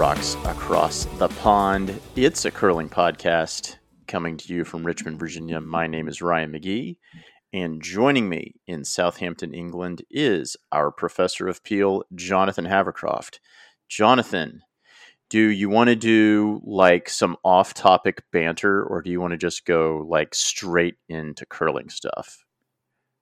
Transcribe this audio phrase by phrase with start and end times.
[0.00, 2.00] Rocks Across the Pond.
[2.16, 3.76] It's a curling podcast
[4.08, 5.60] coming to you from Richmond, Virginia.
[5.60, 6.96] My name is Ryan McGee,
[7.52, 13.40] and joining me in Southampton, England is our professor of Peel, Jonathan Havercroft.
[13.90, 14.62] Jonathan,
[15.28, 19.36] do you want to do like some off topic banter, or do you want to
[19.36, 22.42] just go like straight into curling stuff?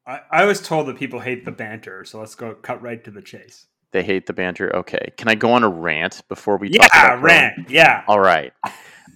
[0.07, 3.11] I, I was told that people hate the banter, so let's go cut right to
[3.11, 3.67] the chase.
[3.91, 4.75] They hate the banter.
[4.77, 6.71] Okay, can I go on a rant before we?
[6.71, 7.57] Yeah, talk about rant.
[7.57, 7.71] curling?
[7.71, 8.05] Yeah.
[8.07, 8.53] All right.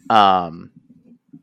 [0.09, 0.71] Um,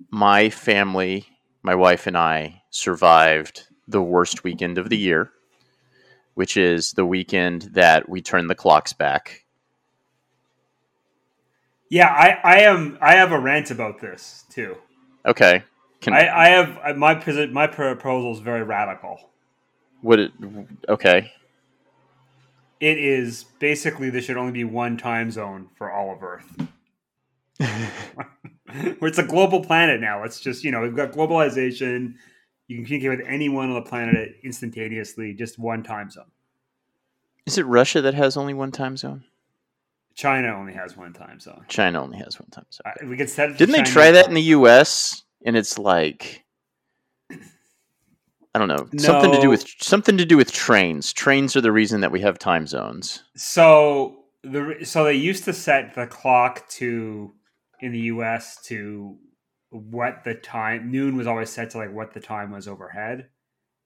[0.10, 1.28] my family,
[1.62, 5.32] my wife and I survived the worst weekend of the year,
[6.34, 9.46] which is the weekend that we turn the clocks back.
[11.90, 12.98] Yeah, I, I am.
[13.02, 14.76] I have a rant about this too.
[15.26, 15.64] Okay.
[16.02, 19.20] Can I, I have my my proposal is very radical.
[20.02, 20.32] would it?
[20.88, 21.32] Okay.
[22.80, 26.46] It is basically there should only be one time zone for all of Earth.
[29.00, 30.24] Where it's a global planet now.
[30.24, 32.16] It's just you know we've got globalization.
[32.68, 35.34] You can communicate with anyone on the planet instantaneously.
[35.34, 36.32] Just one time zone.
[37.46, 39.24] Is it Russia that has only one time zone?
[40.14, 41.66] China only has one time zone.
[41.68, 42.84] China only has one time zone.
[42.86, 43.58] Uh, we could set.
[43.58, 45.24] Didn't they try that in the U.S.
[45.46, 46.46] and it's like
[48.56, 51.14] I don't know something to do with something to do with trains.
[51.14, 53.24] Trains are the reason that we have time zones.
[53.36, 57.34] So the so they used to set the clock to
[57.82, 58.62] in the U.S.
[58.66, 59.18] to
[59.70, 63.30] what the time noon was always set to like what the time was overhead,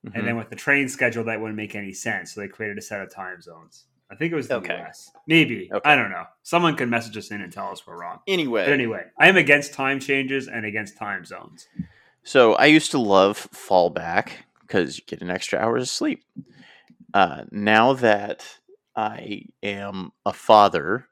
[0.07, 0.15] Mhm.
[0.15, 2.33] and then with the train schedule that wouldn't make any sense.
[2.33, 3.85] So they created a set of time zones.
[4.09, 4.77] I think it was the Okay.
[4.77, 5.11] U.S.
[5.27, 5.89] Maybe Okay.
[5.89, 6.25] I don't know.
[6.43, 8.19] Someone could message us in and tell us we're wrong.
[8.27, 11.67] anyway, But anyway, I am against time changes and against time zones.
[12.23, 16.23] So I used to love fall back because you get an extra hours of sleep.
[17.13, 18.43] Uh, now that
[18.95, 21.07] I am a father,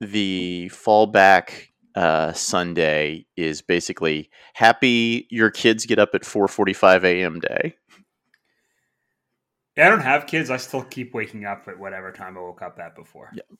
[0.00, 7.40] the fallback uh, Sunday is basically happy your kids get up at 4:45 a.m.
[7.40, 7.76] day.
[9.76, 10.50] I don't have kids.
[10.50, 13.30] I still keep waking up at whatever time I woke up at before.
[13.34, 13.56] Yeah.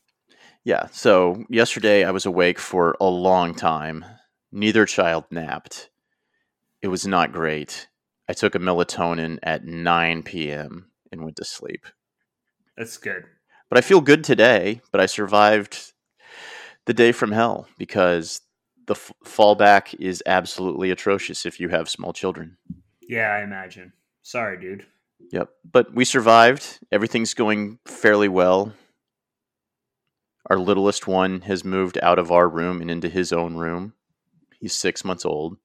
[0.65, 0.87] Yeah.
[0.93, 4.05] So yesterday I was awake for a long time.
[4.51, 5.91] Neither child napped.
[6.83, 7.87] It was not great.
[8.31, 10.93] I took a melatonin at 9 p.m.
[11.11, 11.85] and went to sleep.
[12.77, 13.25] That's good.
[13.69, 15.93] But I feel good today, but I survived
[16.87, 18.41] the day from hell because
[18.87, 22.57] the f- fallback is absolutely atrocious if you have small children.
[23.03, 23.95] Yeah, I imagine.
[24.23, 24.87] Sorry, dude.
[25.33, 25.49] Yep.
[25.69, 26.79] But we survived.
[26.93, 28.73] Everything's going fairly well.
[30.49, 33.95] Our littlest one has moved out of our room and into his own room.
[34.61, 35.57] He's six months old.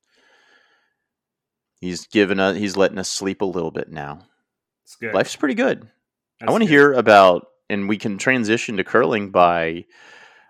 [1.86, 4.22] He's given us, he's letting us sleep a little bit now.
[4.84, 5.14] It's good.
[5.14, 5.88] Life's pretty good.
[6.42, 9.86] I want to hear about, and we can transition to curling by.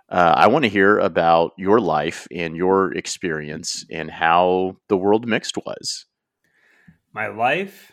[0.07, 5.27] Uh, I want to hear about your life and your experience and how the world
[5.27, 6.05] mixed was.
[7.11, 7.91] my life.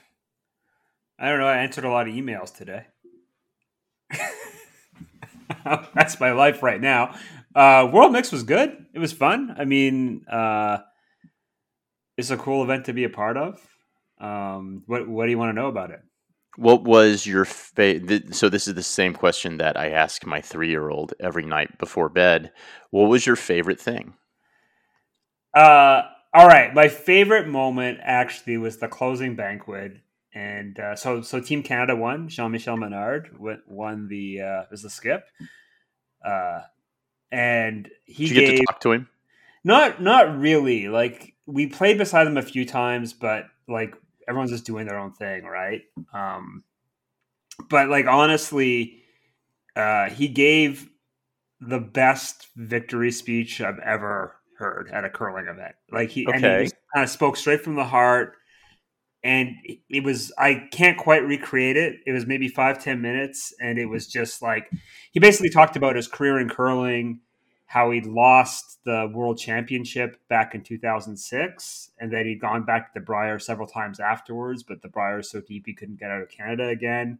[1.18, 1.48] I don't know.
[1.48, 2.86] I answered a lot of emails today.
[5.94, 7.16] That's my life right now.
[7.54, 8.86] Uh, World Mix was good.
[8.94, 9.54] It was fun.
[9.58, 10.78] I mean, uh,
[12.16, 13.60] it's a cool event to be a part of.
[14.20, 16.00] Um, what What do you want to know about it?
[16.56, 20.40] What was your fa- th- so this is the same question that I ask my
[20.40, 22.52] 3-year-old every night before bed.
[22.90, 24.14] What was your favorite thing?
[25.54, 26.02] Uh,
[26.32, 26.74] all right.
[26.74, 29.98] My favorite moment actually was the closing banquet,
[30.34, 32.28] and uh, so so Team Canada won.
[32.28, 35.24] Jean Michel Menard won, won the uh, was the skip,
[36.24, 36.60] uh,
[37.30, 39.08] and he Did you get gave to talk to him?
[39.64, 40.88] not not really.
[40.88, 43.94] Like we played beside them a few times, but like
[44.28, 45.82] everyone's just doing their own thing, right?
[46.12, 46.64] Um,
[47.68, 49.02] but like honestly,
[49.76, 50.88] uh, he gave
[51.60, 55.74] the best victory speech I've ever heard at a curling event.
[55.90, 58.34] Like he, and he just kind of spoke straight from the heart.
[59.24, 59.54] And
[59.88, 62.00] it was, I can't quite recreate it.
[62.06, 63.54] It was maybe five ten minutes.
[63.60, 64.68] And it was just like,
[65.12, 67.20] he basically talked about his career in curling,
[67.72, 73.00] how he'd lost the world championship back in 2006, and that he'd gone back to
[73.00, 76.20] the Brier several times afterwards, but the Brier was so deep he couldn't get out
[76.20, 77.18] of Canada again,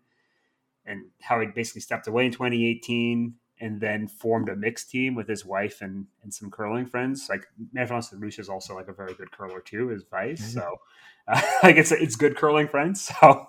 [0.85, 3.33] and how he basically stepped away in 2018
[3.63, 7.29] and then formed a mixed team with his wife and, and some curling friends.
[7.31, 10.51] Like Manfred Lucia is also like a very good curler too, his vice.
[10.51, 10.59] Mm-hmm.
[10.59, 10.81] So
[11.29, 13.11] uh, like it's it's good curling friends.
[13.23, 13.49] So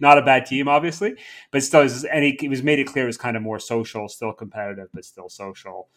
[0.00, 1.14] not a bad team, obviously,
[1.52, 4.08] but still, and he, he was made it clear it was kind of more social,
[4.08, 5.90] still competitive, but still social.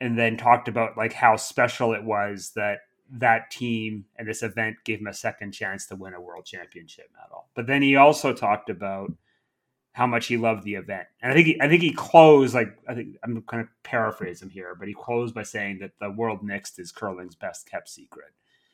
[0.00, 4.76] And then talked about like how special it was that that team and this event
[4.84, 7.46] gave him a second chance to win a world championship medal.
[7.54, 9.12] But then he also talked about
[9.92, 11.06] how much he loved the event.
[11.22, 14.50] And I think he, I think he closed like I think I'm kind of paraphrasing
[14.50, 18.32] here, but he closed by saying that the world mixed is curling's best kept secret.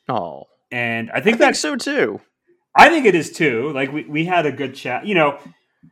[0.09, 2.21] Oh, and I think that's so too.
[2.75, 3.71] I think it is too.
[3.73, 5.07] Like we we had a good chat.
[5.07, 5.39] You know,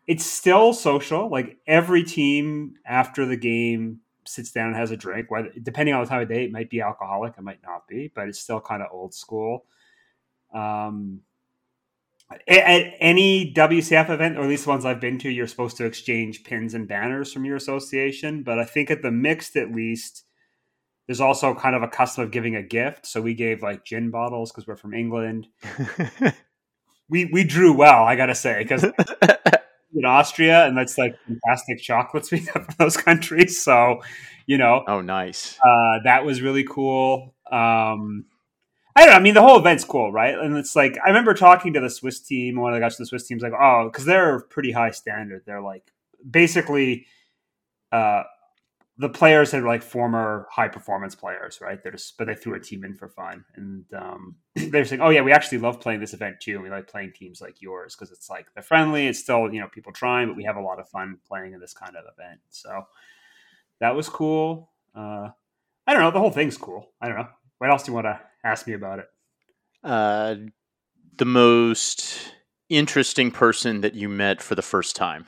[0.08, 1.28] it's still social.
[1.28, 4.00] Like every team after the game
[4.30, 5.30] sits down and has a drink.
[5.30, 8.10] Whether depending on the time of day, it might be alcoholic, it might not be,
[8.14, 9.64] but it's still kind of old school.
[10.54, 11.20] Um,
[12.46, 15.84] at any WCF event, or at least the ones I've been to, you're supposed to
[15.84, 18.42] exchange pins and banners from your association.
[18.42, 20.24] But I think at the mixed, at least,
[21.06, 23.06] there's also kind of a custom of giving a gift.
[23.06, 25.48] So we gave like gin bottles because we're from England.
[27.08, 28.84] we we drew well, I gotta say, because
[30.00, 33.62] in Austria, and that's like fantastic chocolates we have from those countries.
[33.62, 34.02] So,
[34.46, 35.58] you know, oh, nice.
[35.64, 37.34] Uh, that was really cool.
[37.50, 38.24] Um,
[38.96, 39.16] I don't know.
[39.16, 40.36] I mean, the whole event's cool, right?
[40.36, 42.60] And it's like I remember talking to the Swiss team.
[42.60, 45.42] One of the guys from the Swiss team's like, "Oh, because they're pretty high standard.
[45.46, 45.92] They're like
[46.28, 47.06] basically,
[47.92, 48.24] uh,
[49.00, 51.82] the players had like former high performance players, right?
[51.82, 55.10] They're just, but they threw a team in for fun, and um, they're saying, "Oh
[55.10, 56.60] yeah, we actually love playing this event too.
[56.60, 59.06] We like playing teams like yours because it's like they're friendly.
[59.06, 61.60] It's still you know people trying, but we have a lot of fun playing in
[61.60, 62.40] this kind of event.
[62.50, 62.86] So
[63.80, 64.70] that was cool.
[64.94, 65.28] Uh,
[65.86, 66.10] I don't know.
[66.10, 66.90] The whole thing's cool.
[67.00, 67.28] I don't know.
[67.58, 69.06] What else do you want to Ask me about it.
[69.82, 70.36] Uh,
[71.16, 72.34] the most
[72.68, 75.26] interesting person that you met for the first time.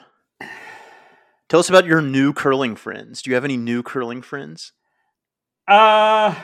[1.52, 3.20] Tell us about your new curling friends.
[3.20, 4.72] Do you have any new curling friends?
[5.69, 6.34] Uh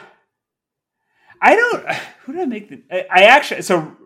[1.40, 1.86] I don't.
[2.24, 2.82] Who did I make the?
[2.92, 3.96] I, I actually so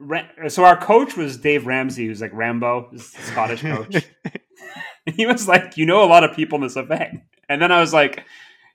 [0.46, 4.06] so our coach was Dave Ramsey, who's like Rambo, Scottish coach.
[5.16, 7.80] he was like, you know, a lot of people in this event, and then I
[7.80, 8.24] was like,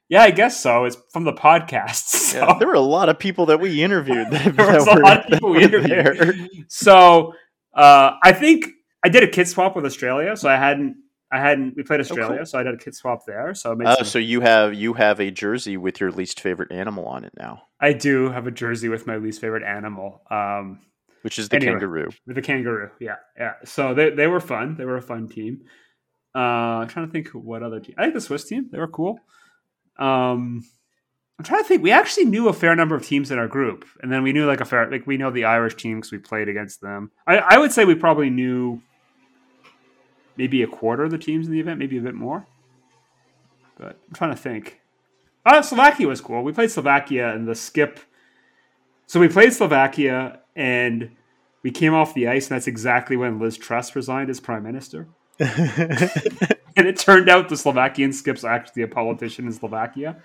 [0.10, 0.84] yeah, I guess so.
[0.84, 2.04] It's from the podcast.
[2.28, 2.40] So.
[2.40, 4.28] Yeah, there were a lot of people that we interviewed.
[4.32, 6.18] That, there was that a lot of people we interviewed.
[6.18, 6.34] There.
[6.68, 7.36] So
[7.74, 8.66] uh, I think
[9.02, 10.36] I did a kid swap with Australia.
[10.36, 10.98] So I hadn't,
[11.32, 11.76] I hadn't.
[11.76, 12.46] We played Australia, oh, cool.
[12.46, 13.54] so I did a kid swap there.
[13.54, 14.06] So oh, some...
[14.06, 17.64] so you have you have a jersey with your least favorite animal on it now.
[17.80, 20.80] I do have a jersey with my least favorite animal, um,
[21.24, 22.10] which is the anyway, kangaroo.
[22.28, 23.54] The kangaroo, yeah, yeah.
[23.66, 24.76] So they they were fun.
[24.78, 25.66] They were a fun team.
[26.34, 27.96] Uh, I'm trying to think what other team.
[27.98, 28.70] I think the Swiss team.
[28.72, 29.20] They were cool.
[30.00, 30.64] Um,
[31.40, 31.84] I'm trying to think.
[31.84, 34.46] We actually knew a fair number of teams in our group, and then we knew
[34.46, 37.12] like a fair like we know the Irish team because we played against them.
[37.28, 38.82] I, I would say we probably knew
[40.38, 42.46] maybe a quarter of the teams in the event, maybe a bit more.
[43.78, 44.80] But I'm trying to think.
[45.46, 46.44] Uh, Slovakia was cool.
[46.44, 48.00] We played Slovakia and the skip.
[49.06, 51.12] So we played Slovakia and
[51.64, 55.08] we came off the ice, and that's exactly when Liz Truss resigned as prime minister.
[55.40, 60.18] and it turned out the Slovakian skip's actually a politician in Slovakia.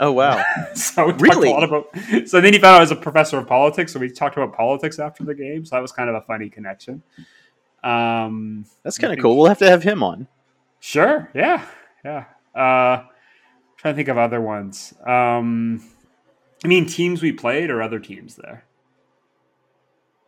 [0.00, 0.44] Oh wow!
[0.74, 1.48] so we really?
[1.48, 2.28] talked a lot about.
[2.28, 4.54] So then he found out I was a professor of politics, so we talked about
[4.54, 5.64] politics after the game.
[5.64, 7.02] So that was kind of a funny connection.
[7.82, 9.36] Um, That's kind of cool.
[9.36, 10.26] We'll have to have him on.
[10.80, 11.30] Sure.
[11.34, 11.64] Yeah.
[12.04, 12.24] Yeah.
[12.54, 13.04] Uh,
[13.76, 14.94] trying to think of other ones.
[15.06, 15.82] Um,
[16.64, 18.64] I mean, teams we played or other teams there.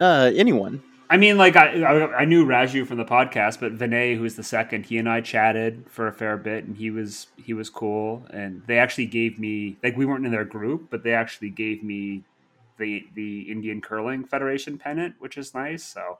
[0.01, 0.83] Uh, anyone.
[1.11, 4.87] I mean, like I, I knew Raju from the podcast, but Vinay, who's the second,
[4.87, 8.25] he and I chatted for a fair bit, and he was he was cool.
[8.31, 11.83] And they actually gave me like we weren't in their group, but they actually gave
[11.83, 12.23] me
[12.79, 15.83] the the Indian Curling Federation pennant, which is nice.
[15.83, 16.19] So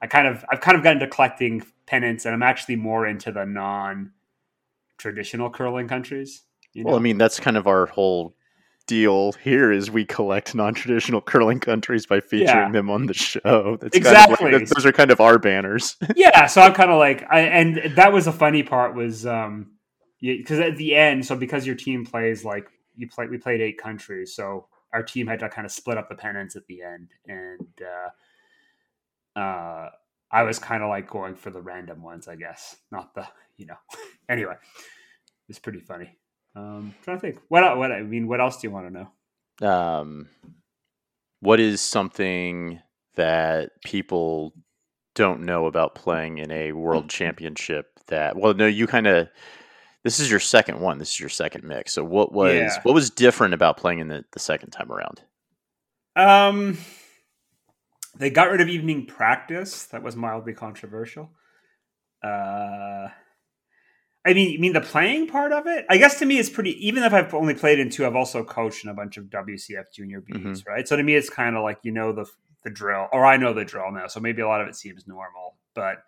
[0.00, 3.32] I kind of I've kind of gotten to collecting pennants, and I'm actually more into
[3.32, 4.12] the non
[4.98, 6.42] traditional curling countries.
[6.72, 6.90] You know?
[6.90, 8.34] Well, I mean that's kind of our whole
[8.88, 12.70] deal here is we collect non-traditional curling countries by featuring yeah.
[12.72, 13.76] them on the show.
[13.80, 14.36] That's exactly.
[14.36, 15.96] Kind of like, those are kind of our banners.
[16.16, 19.72] yeah, so I'm kind of like, I, and that was the funny part was, um,
[20.20, 23.78] because at the end, so because your team plays like you play, we played eight
[23.78, 27.10] countries, so our team had to kind of split up the pennants at the end,
[27.26, 28.08] and uh,
[29.38, 29.90] uh,
[30.30, 33.26] I was kind of like going for the random ones, I guess, not the,
[33.56, 33.76] you know.
[34.28, 34.54] anyway,
[35.48, 36.16] it's pretty funny.
[36.56, 37.38] Um, trying to think.
[37.48, 37.78] What?
[37.78, 37.92] What?
[37.92, 39.08] I mean, what else do you want to
[39.62, 39.68] know?
[39.68, 40.28] Um,
[41.40, 42.80] what is something
[43.14, 44.54] that people
[45.14, 47.86] don't know about playing in a world championship?
[48.08, 49.28] That well, no, you kind of.
[50.04, 50.98] This is your second one.
[50.98, 51.92] This is your second mix.
[51.92, 52.80] So what was yeah.
[52.82, 55.20] what was different about playing in the, the second time around?
[56.16, 56.78] Um,
[58.18, 59.84] they got rid of evening practice.
[59.86, 61.30] That was mildly controversial.
[62.22, 63.08] Uh,
[64.26, 65.86] I mean, you mean the playing part of it?
[65.88, 66.72] I guess to me, it's pretty.
[66.86, 69.84] Even if I've only played in two, I've also coached in a bunch of WCF
[69.94, 70.68] junior Bs, mm-hmm.
[70.70, 70.86] right?
[70.86, 72.26] So to me, it's kind of like you know the
[72.64, 74.08] the drill, or I know the drill now.
[74.08, 75.98] So maybe a lot of it seems normal, but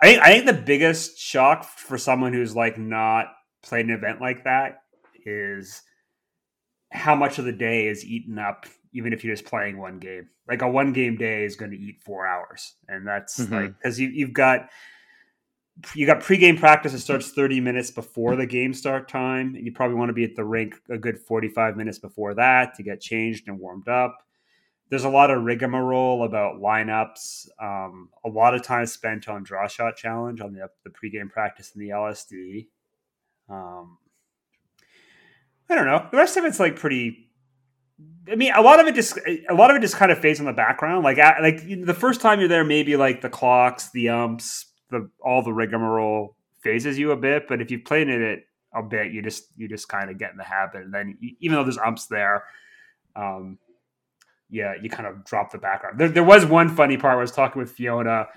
[0.00, 3.26] I think I think the biggest shock for someone who's like not
[3.62, 4.82] played an event like that
[5.24, 5.82] is
[6.90, 10.28] how much of the day is eaten up even if you're just playing one game.
[10.48, 13.54] Like a one game day is going to eat four hours, and that's mm-hmm.
[13.54, 14.68] like because you, you've got
[15.94, 19.54] you got pregame practice that starts 30 minutes before the game start time.
[19.54, 22.74] And you probably want to be at the rink a good 45 minutes before that
[22.74, 24.18] to get changed and warmed up.
[24.90, 27.48] There's a lot of rigmarole about lineups.
[27.58, 31.72] Um, a lot of time spent on draw shot challenge on the, the pregame practice
[31.74, 32.66] in the LSD.
[33.48, 33.96] Um,
[35.70, 36.06] I don't know.
[36.10, 37.30] The rest of it's like pretty
[38.30, 39.18] I mean, a lot of it just
[39.48, 41.04] a lot of it just kind of fades in the background.
[41.04, 45.42] Like like the first time you're there, maybe like the clocks, the umps, the all
[45.42, 47.48] the rigmarole fazes you a bit.
[47.48, 50.30] But if you've played in it a bit, you just you just kind of get
[50.30, 50.82] in the habit.
[50.82, 52.44] And then even though there's umps there,
[53.16, 53.58] um,
[54.48, 55.98] yeah, you kind of drop the background.
[55.98, 58.28] There, there was one funny part where I was talking with Fiona,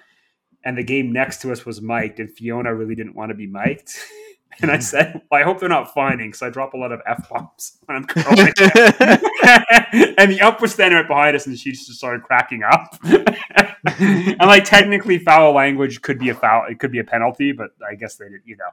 [0.64, 3.48] and the game next to us was mic'd, and Fiona really didn't want to be
[3.48, 3.90] mic'd.
[4.62, 7.02] And I said, well, I hope they're not finding because I drop a lot of
[7.06, 8.54] F bombs when I'm curling.
[10.18, 12.98] and the up was standing right behind us and she just started cracking up.
[13.04, 17.72] and like technically foul language could be a foul, it could be a penalty, but
[17.86, 18.70] I guess they didn't, you know,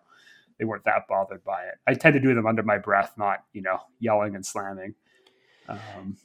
[0.57, 1.75] they weren't that bothered by it.
[1.85, 4.95] I tend to do them under my breath, not, you know, yelling and slamming.
[5.69, 6.17] Um,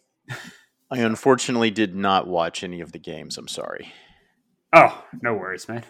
[0.92, 3.39] I unfortunately did not watch any of the games.
[3.39, 3.92] I'm sorry.
[4.74, 5.84] Oh, no worries, man.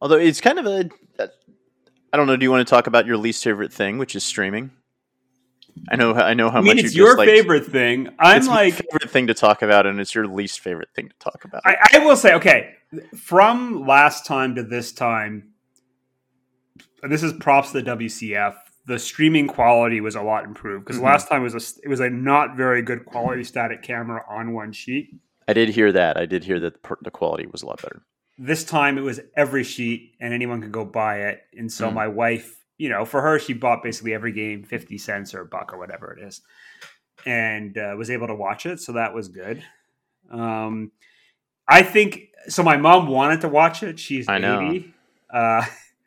[0.00, 0.90] Although it's kind of a,
[2.14, 2.36] I don't know.
[2.36, 4.70] Do you want to talk about your least favorite thing, which is streaming?
[5.90, 6.14] I know.
[6.14, 8.08] I know how I mean, much it's you your favorite thing.
[8.20, 11.14] I'm it's like favorite thing to talk about, and it's your least favorite thing to
[11.18, 11.62] talk about.
[11.64, 12.76] I, I will say, okay,
[13.16, 15.54] from last time to this time,
[17.02, 18.54] and this is props to the WCF.
[18.86, 21.06] The streaming quality was a lot improved because mm-hmm.
[21.06, 24.70] last time was a it was a not very good quality static camera on one
[24.70, 25.16] sheet.
[25.48, 26.16] I did hear that.
[26.16, 28.04] I did hear that the quality was a lot better
[28.38, 31.42] this time it was every sheet and anyone could go buy it.
[31.56, 31.94] And so mm.
[31.94, 35.46] my wife, you know, for her, she bought basically every game 50 cents or a
[35.46, 36.42] buck or whatever it is
[37.26, 38.80] and uh, was able to watch it.
[38.80, 39.62] So that was good.
[40.30, 40.92] Um,
[41.66, 42.62] I think so.
[42.62, 43.98] My mom wanted to watch it.
[43.98, 44.92] She's I 80.
[45.32, 45.64] Uh,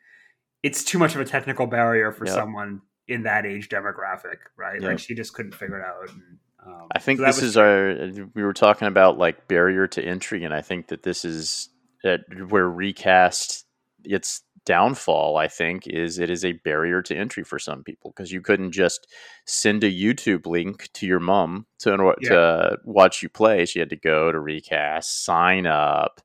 [0.64, 2.36] it's too much of a technical barrier for yep.
[2.36, 4.82] someone in that age demographic, right?
[4.82, 4.90] Yep.
[4.90, 6.10] Like she just couldn't figure it out.
[6.10, 6.22] And,
[6.66, 8.28] um, I think so this was- is our.
[8.34, 11.70] We were talking about like barrier to entry, and I think that this is
[12.04, 13.66] that where recast
[14.04, 18.34] its downfall i think is it is a barrier to entry for some people because
[18.34, 19.08] you couldn't just
[19.46, 22.30] send a youtube link to your mom to, yeah.
[22.30, 23.66] to watch you play.
[23.66, 26.22] She had to go to recast sign up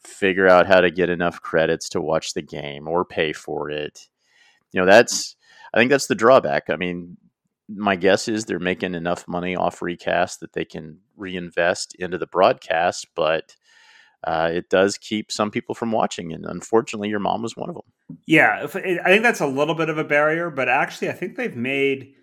[0.00, 4.08] figure out how to get enough credits to watch the game or pay for it.
[4.72, 5.36] You know that's
[5.72, 6.70] i think that's the drawback.
[6.70, 7.16] I mean
[7.68, 12.26] my guess is they're making enough money off recast that they can reinvest into the
[12.26, 13.54] broadcast but
[14.24, 16.32] uh, it does keep some people from watching.
[16.32, 18.18] And unfortunately, your mom was one of them.
[18.26, 21.56] Yeah, I think that's a little bit of a barrier, but actually, I think they've
[21.56, 22.14] made.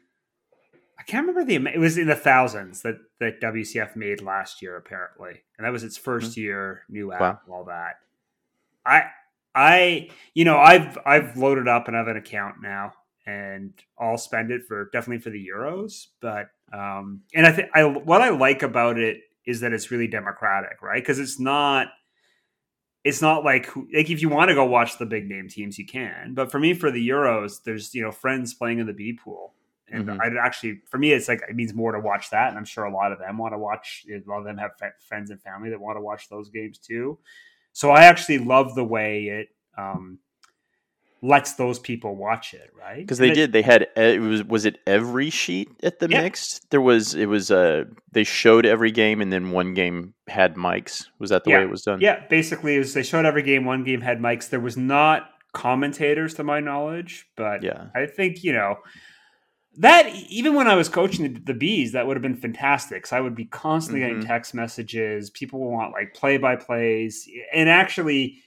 [0.99, 4.75] I can't remember the it was in the thousands that that WCF made last year
[4.77, 6.41] apparently, and that was its 1st mm-hmm.
[6.41, 7.39] year new app wow.
[7.45, 7.97] and all that.
[8.85, 9.03] I
[9.53, 12.93] I you know I've I've loaded up and I have an account now,
[13.27, 17.83] and I'll spend it for definitely for the Euros, but um and I think I
[17.83, 21.01] what I like about it is that it's really democratic, right?
[21.01, 21.89] Because it's not
[23.03, 25.85] it's not like like if you want to go watch the big name teams, you
[25.85, 26.33] can.
[26.33, 29.53] But for me, for the Euros, there's you know friends playing in the B pool,
[29.89, 30.19] and mm-hmm.
[30.19, 32.85] I actually for me, it's like it means more to watch that, and I'm sure
[32.85, 34.05] a lot of them want to watch.
[34.09, 34.71] A lot of them have
[35.07, 37.19] friends and family that want to watch those games too.
[37.73, 40.17] So I actually love the way it um,
[41.25, 42.99] lets those people watch it, right?
[42.99, 43.51] Because they did.
[43.51, 46.21] They had it was was it every sheet at the yeah.
[46.21, 46.69] mixed?
[46.69, 51.05] There was it was uh they showed every game and then one game had mics.
[51.19, 51.57] Was that the yeah.
[51.57, 51.99] way it was done?
[51.99, 53.65] Yeah, basically, it was they showed every game.
[53.65, 54.49] One game had mics.
[54.49, 58.77] There was not commentators to my knowledge, but yeah, I think you know
[59.77, 63.07] that even when I was coaching the, the bees, that would have been fantastic.
[63.07, 64.13] So I would be constantly mm-hmm.
[64.19, 65.29] getting text messages.
[65.31, 68.43] People want like play by plays, and actually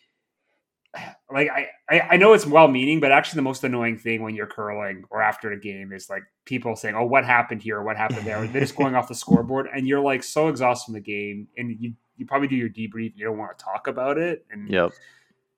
[1.33, 1.49] like
[1.89, 5.05] I, I know it's well meaning, but actually the most annoying thing when you're curling
[5.11, 7.83] or after a game is like people saying, "Oh, what happened here?
[7.83, 10.95] What happened there?" They're just going off the scoreboard, and you're like so exhausted from
[10.95, 13.13] the game, and you you probably do your debrief.
[13.17, 14.93] You don't want to talk about it, and yep.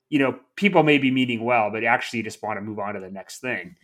[0.08, 2.94] you know people may be meaning well, but actually you just want to move on
[2.94, 3.76] to the next thing.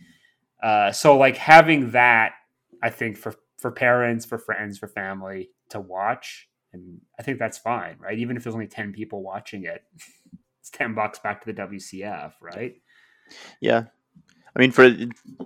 [0.61, 2.33] Uh, so like having that,
[2.81, 7.57] I think for for parents, for friends, for family to watch, and I think that's
[7.57, 8.17] fine, right?
[8.17, 9.83] Even if there's only ten people watching it.
[10.67, 12.75] it's 10 bucks back to the WCF, right?
[13.61, 13.85] Yeah,
[14.55, 14.89] I mean, for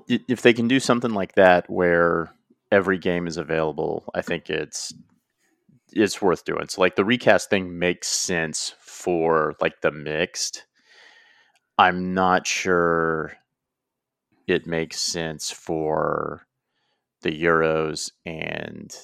[0.08, 2.32] if they can do something like that where
[2.72, 4.94] every game is available, I think it's
[5.92, 6.68] it's worth doing.
[6.70, 10.66] So like the recast thing makes sense for like the mixed.
[11.78, 13.34] I'm not sure
[14.48, 16.46] it makes sense for
[17.22, 18.96] the Euros and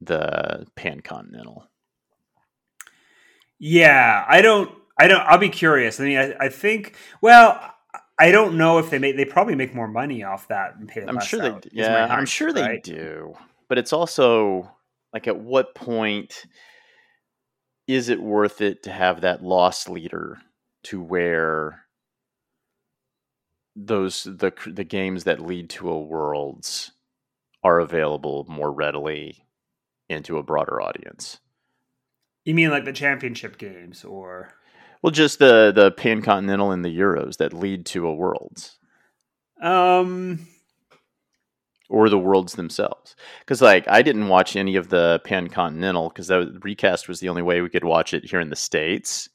[0.00, 1.68] the Pan Continental.
[3.58, 4.70] Yeah, I don't.
[4.98, 5.20] I don't.
[5.20, 6.00] I'll be curious.
[6.00, 6.96] I mean, I, I think.
[7.20, 7.60] Well,
[8.18, 9.16] I don't know if they make.
[9.16, 11.04] They probably make more money off that and pay.
[11.06, 11.70] I'm sure out, they.
[11.72, 13.34] Yeah, I'm sure they do.
[13.68, 14.70] But it's also
[15.12, 16.44] like, at what point
[17.86, 20.38] is it worth it to have that loss leader
[20.84, 21.84] to where
[23.76, 26.92] those the the games that lead to a worlds
[27.62, 29.44] are available more readily
[30.08, 31.40] into a broader audience.
[32.44, 34.52] You mean like the championship games or
[35.04, 38.78] well just the the pan continental and the euros that lead to a worlds.
[39.60, 40.46] Um
[41.90, 43.14] or the worlds themselves.
[43.46, 47.28] Cuz like I didn't watch any of the pan continental cuz that recast was the
[47.28, 49.28] only way we could watch it here in the states.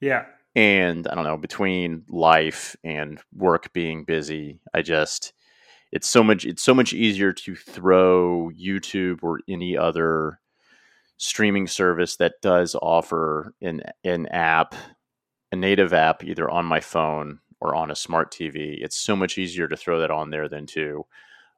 [0.00, 0.24] Yeah
[0.56, 5.34] and I don't know between life and work being busy, I just
[5.92, 10.40] it's so much it's so much easier to throw YouTube or any other
[11.18, 14.74] streaming service that does offer an an app,
[15.52, 18.78] a native app either on my phone or on a smart TV.
[18.80, 21.04] It's so much easier to throw that on there than to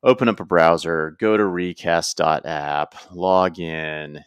[0.03, 4.25] open up a browser, go to recast.app, log in,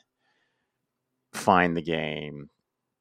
[1.33, 2.49] find the game,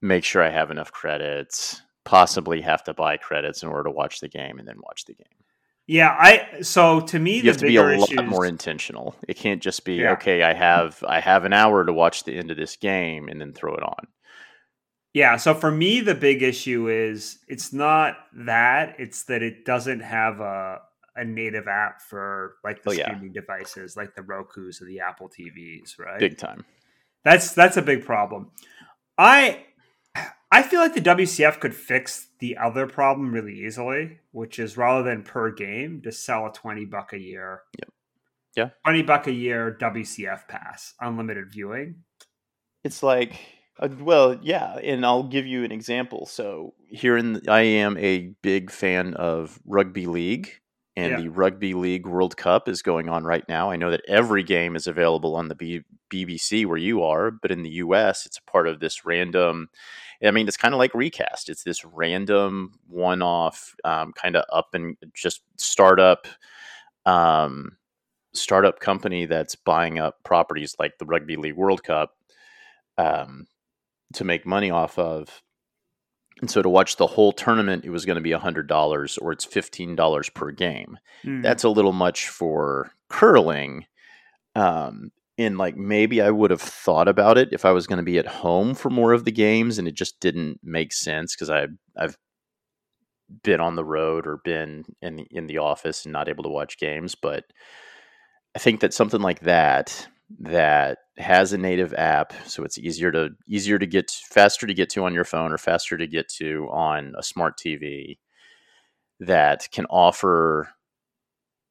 [0.01, 4.21] make sure I have enough credits, possibly have to buy credits in order to watch
[4.21, 5.27] the game and then watch the game.
[5.87, 9.17] Yeah, I so to me you have to be a lot issues, more intentional.
[9.27, 10.12] It can't just be yeah.
[10.12, 10.43] okay.
[10.43, 13.53] I have I have an hour to watch the end of this game and then
[13.53, 14.07] throw it on.
[15.12, 20.00] Yeah, so for me the big issue is it's not that it's that it doesn't
[20.00, 20.78] have a
[21.17, 23.41] a native app for like the oh, streaming yeah.
[23.41, 26.19] devices like the Roku's or the Apple TVs, right?
[26.19, 26.65] Big time.
[27.25, 28.50] That's that's a big problem.
[29.19, 29.65] I
[30.52, 35.02] I feel like the WCF could fix the other problem really easily, which is rather
[35.02, 37.62] than per game, to sell a 20 buck a year.
[37.78, 37.93] Yep.
[38.56, 38.69] Yeah.
[38.84, 42.04] 20 buck a year WCF pass, unlimited viewing.
[42.84, 43.41] It's like
[43.78, 46.26] uh, well, yeah, and I'll give you an example.
[46.26, 50.50] So here in the, I am a big fan of rugby league,
[50.97, 51.21] and yeah.
[51.21, 53.71] the rugby league World Cup is going on right now.
[53.71, 57.50] I know that every game is available on the B- BBC where you are, but
[57.50, 59.69] in the US, it's a part of this random
[60.25, 61.49] I mean, it's kind of like recast.
[61.49, 66.26] It's this random one-off um, kind of up and just startup
[67.06, 67.76] um,
[68.32, 72.17] startup company that's buying up properties like the Rugby League World Cup
[72.99, 73.47] um,
[74.15, 75.43] to make money off of.
[76.41, 79.47] And so to watch the whole tournament, it was going to be $100 or it's
[79.47, 80.99] $15 per game.
[81.25, 81.43] Mm.
[81.43, 83.87] That's a little much for curling.
[84.54, 88.02] Um, and like maybe I would have thought about it if I was going to
[88.02, 91.50] be at home for more of the games, and it just didn't make sense because
[91.50, 91.66] I
[91.97, 92.16] I've
[93.42, 96.50] been on the road or been in the, in the office and not able to
[96.50, 97.14] watch games.
[97.14, 97.45] But
[98.54, 100.06] I think that something like that
[100.40, 104.90] that has a native app, so it's easier to easier to get faster to get
[104.90, 108.18] to on your phone or faster to get to on a smart TV
[109.21, 110.68] that can offer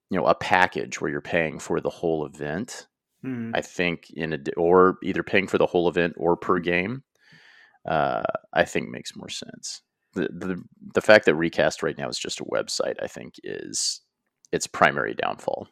[0.09, 2.87] you know a package where you're paying for the whole event
[3.25, 3.51] Mm-hmm.
[3.55, 7.03] I think in a or either paying for the whole event or per game,
[7.87, 9.81] uh, I think makes more sense.
[10.13, 10.63] The, the
[10.95, 14.01] the fact that recast right now is just a website, I think, is
[14.51, 15.67] its primary downfall.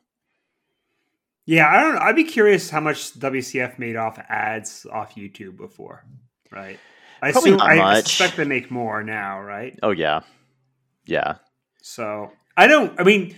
[1.46, 1.98] Yeah, I don't.
[1.98, 6.06] I'd be curious how much WCF made off ads off YouTube before,
[6.52, 6.80] right?
[7.22, 8.00] I Probably assume, I much.
[8.02, 9.78] expect they make more now, right?
[9.82, 10.22] Oh yeah,
[11.06, 11.38] yeah.
[11.82, 12.98] So I don't.
[13.00, 13.36] I mean,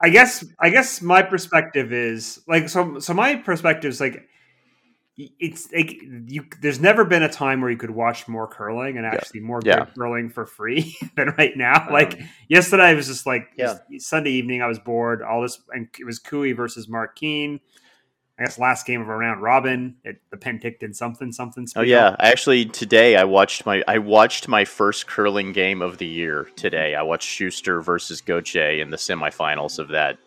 [0.00, 4.28] I guess I guess my perspective is like so so my perspective is like
[5.16, 9.04] it's like you there's never been a time where you could watch more curling and
[9.04, 9.46] actually yeah.
[9.46, 9.84] more yeah.
[9.96, 11.86] curling for free than right now.
[11.88, 13.78] Um, like yesterday I was just like yeah.
[13.98, 15.22] Sunday evening I was bored.
[15.22, 17.58] All this and it was Cooey versus Mark Kean.
[18.38, 21.66] I guess last game of a round robin at the Penticton something something.
[21.74, 26.06] Oh yeah, actually today I watched my I watched my first curling game of the
[26.06, 26.94] year today.
[26.94, 30.18] I watched Shuster versus Goche in the semifinals of that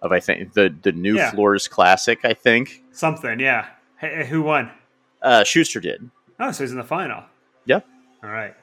[0.00, 1.30] of I think the the New yeah.
[1.30, 2.24] Floors Classic.
[2.24, 3.38] I think something.
[3.40, 3.66] Yeah,
[3.98, 4.70] hey, who won?
[5.20, 6.10] Uh, Shuster did.
[6.38, 7.24] Oh, so he's in the final.
[7.66, 7.86] Yep.
[8.24, 8.54] All right.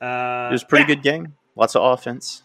[0.00, 0.94] Uh, it was a pretty yeah.
[0.94, 1.34] good game.
[1.54, 2.42] Lots of offense.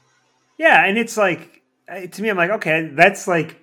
[0.57, 3.61] Yeah, and it's like to me, I'm like, okay, that's like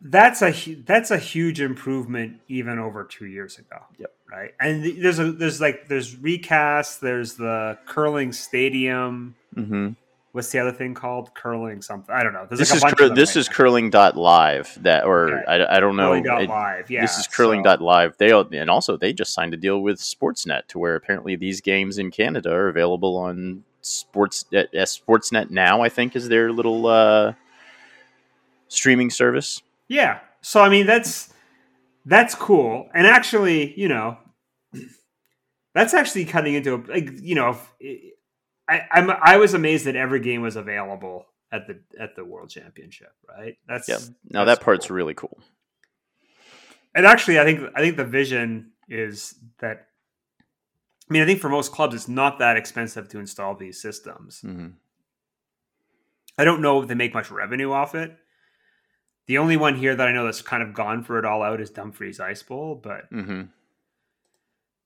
[0.00, 0.52] that's a
[0.86, 3.78] that's a huge improvement even over two years ago.
[3.98, 4.12] Yep.
[4.30, 4.54] Right.
[4.60, 7.00] And there's a there's like there's recast.
[7.00, 9.36] There's the curling stadium.
[9.54, 9.90] Mm-hmm.
[10.32, 11.32] what's the other thing called?
[11.34, 12.14] Curling something.
[12.14, 12.44] I don't know.
[12.46, 15.44] There's this like is cur- this right is curling dot live that or okay.
[15.64, 16.20] I, I don't know.
[16.20, 16.90] Curling live.
[16.90, 17.00] Yeah.
[17.00, 17.76] This is curling so.
[17.80, 18.16] live.
[18.18, 21.96] They and also they just signed a deal with Sportsnet to where apparently these games
[21.96, 25.80] in Canada are available on Sports uh, Sportsnet now.
[25.80, 27.32] I think is their little uh,
[28.68, 29.62] streaming service.
[29.88, 30.20] Yeah.
[30.40, 31.32] So I mean that's
[32.04, 32.88] that's cool.
[32.94, 34.16] And actually, you know,
[35.74, 37.58] that's actually cutting into a, like you know,
[38.68, 42.50] I, I'm I was amazed that every game was available at the at the World
[42.50, 43.12] Championship.
[43.28, 43.58] Right?
[43.68, 43.98] That's yeah.
[44.30, 44.96] Now that's that part's cool.
[44.96, 45.38] really cool.
[46.94, 49.88] And actually, I think I think the vision is that.
[51.08, 54.40] I mean, I think for most clubs, it's not that expensive to install these systems.
[54.44, 54.68] Mm-hmm.
[56.36, 58.16] I don't know if they make much revenue off it.
[59.26, 61.60] The only one here that I know that's kind of gone for it all out
[61.60, 63.42] is Dumfries Ice Bowl, but mm-hmm.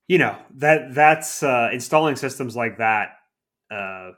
[0.07, 3.17] you know that that's uh, installing systems like that
[3.69, 4.11] uh,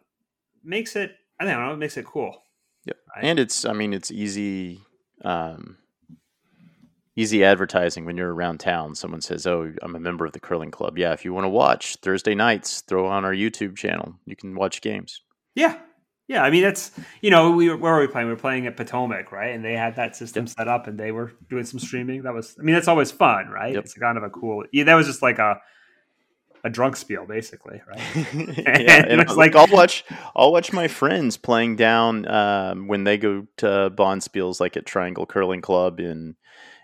[0.64, 1.16] makes it.
[1.40, 1.74] I don't know.
[1.74, 2.42] It makes it cool.
[2.86, 3.26] Yep, right?
[3.26, 3.66] and it's.
[3.66, 4.82] I mean, it's easy.
[5.26, 5.78] Um,
[7.16, 8.96] easy advertising when you're around town.
[8.96, 11.50] Someone says, "Oh, I'm a member of the curling club." Yeah, if you want to
[11.50, 14.16] watch Thursday nights, throw on our YouTube channel.
[14.26, 15.22] You can watch games.
[15.56, 15.80] Yeah,
[16.28, 18.28] yeah, I mean that's you know we were, where were we playing?
[18.28, 19.54] We were playing at Potomac, right?
[19.54, 20.56] And they had that system yep.
[20.56, 22.24] set up, and they were doing some streaming.
[22.24, 23.74] That was, I mean, that's always fun, right?
[23.74, 23.84] Yep.
[23.84, 24.64] It's kind of a cool.
[24.72, 25.60] Yeah, that was just like a
[26.64, 28.00] a drunk spiel, basically, right?
[28.58, 30.06] yeah, and it's like I'll watch
[30.36, 35.26] I'll watch my friends playing down um, when they go to bonspiels, like at Triangle
[35.26, 36.36] Curling Club in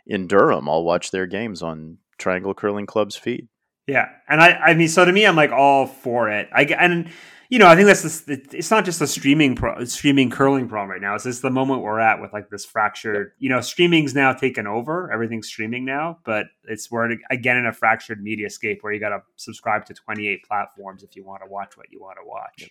[0.05, 0.67] in Durham.
[0.67, 3.47] I'll watch their games on Triangle Curling Club's feed.
[3.87, 6.49] Yeah, and I I mean, so to me, I'm like all for it.
[6.53, 7.09] I and
[7.49, 10.91] you know, I think that's this, it's not just a streaming pro, streaming curling problem
[10.91, 11.15] right now.
[11.15, 14.67] It's just the moment we're at with like this fractured, you know, streaming's now taken
[14.67, 15.11] over.
[15.11, 19.09] Everything's streaming now, but it's we're again in a fractured media scape where you got
[19.09, 22.69] to subscribe to 28 platforms if you want to watch what you want to watch.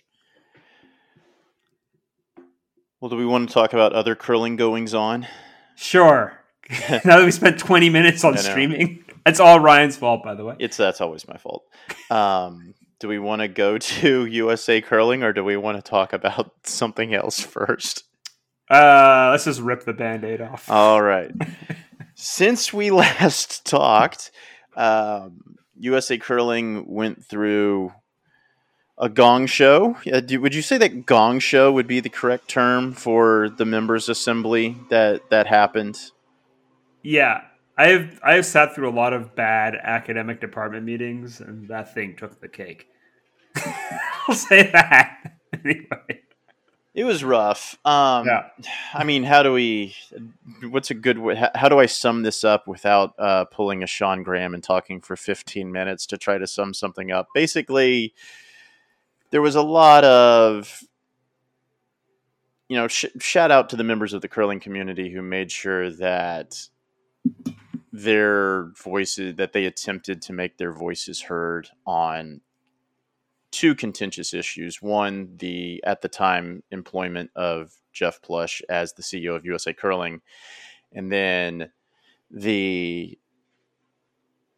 [3.01, 5.27] Well, do we want to talk about other curling goings on?
[5.75, 6.39] Sure.
[6.89, 10.55] now that we spent 20 minutes on streaming, it's all Ryan's fault, by the way.
[10.59, 11.65] It's that's always my fault.
[12.09, 16.13] Um, do we want to go to USA curling or do we want to talk
[16.13, 18.03] about something else first?
[18.69, 20.69] Uh, let's just rip the band-aid off.
[20.69, 21.31] All right.
[22.13, 24.29] Since we last talked,
[24.75, 27.93] um, USA curling went through
[28.99, 29.95] a gong show.
[30.11, 33.65] Uh, do, would you say that gong show would be the correct term for the
[33.65, 36.11] members' assembly that that happened?
[37.01, 37.41] Yeah,
[37.79, 42.41] I've I've sat through a lot of bad academic department meetings, and that thing took
[42.41, 42.87] the cake.
[44.27, 46.21] I'll say that anyway.
[46.93, 47.77] It was rough.
[47.85, 48.49] Um, yeah.
[48.93, 49.95] I mean, how do we?
[50.61, 51.41] What's a good way?
[51.55, 55.15] How do I sum this up without uh, pulling a Sean Graham and talking for
[55.15, 57.29] 15 minutes to try to sum something up?
[57.33, 58.13] Basically,
[59.31, 60.83] there was a lot of
[62.67, 65.89] you know, sh- shout out to the members of the curling community who made sure
[65.91, 66.55] that
[67.91, 72.41] their voices that they attempted to make their voices heard on
[73.51, 74.81] two contentious issues.
[74.81, 80.21] One, the at the time employment of Jeff Plush as the CEO of USA Curling,
[80.93, 81.71] and then
[82.29, 83.17] the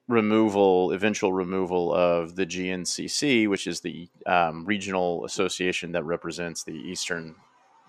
[0.07, 6.73] removal, eventual removal of the GNCC, which is the um, regional association that represents the
[6.73, 7.35] Eastern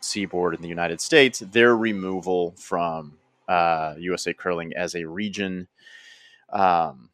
[0.01, 3.19] Seaboard in the United States, their removal from
[3.53, 5.69] uh, USA Curling as a region,
[6.53, 7.11] um,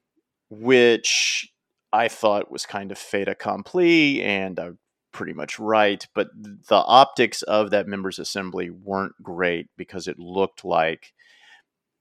[0.50, 1.52] which
[1.92, 4.78] I thought was kind of fait accompli, and I'm
[5.12, 6.06] pretty much right.
[6.14, 11.12] But the optics of that members' assembly weren't great because it looked like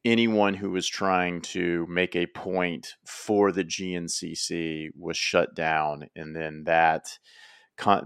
[0.05, 6.35] anyone who was trying to make a point for the GNCC was shut down, and
[6.35, 7.17] then that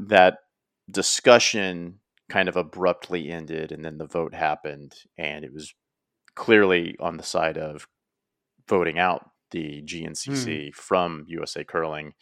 [0.08, 0.38] that
[0.90, 5.74] discussion kind of abruptly ended, and then the vote happened, and it was
[6.36, 7.88] clearly on the side of
[8.68, 10.74] voting out the GNCC mm.
[10.74, 12.14] from USA Curling.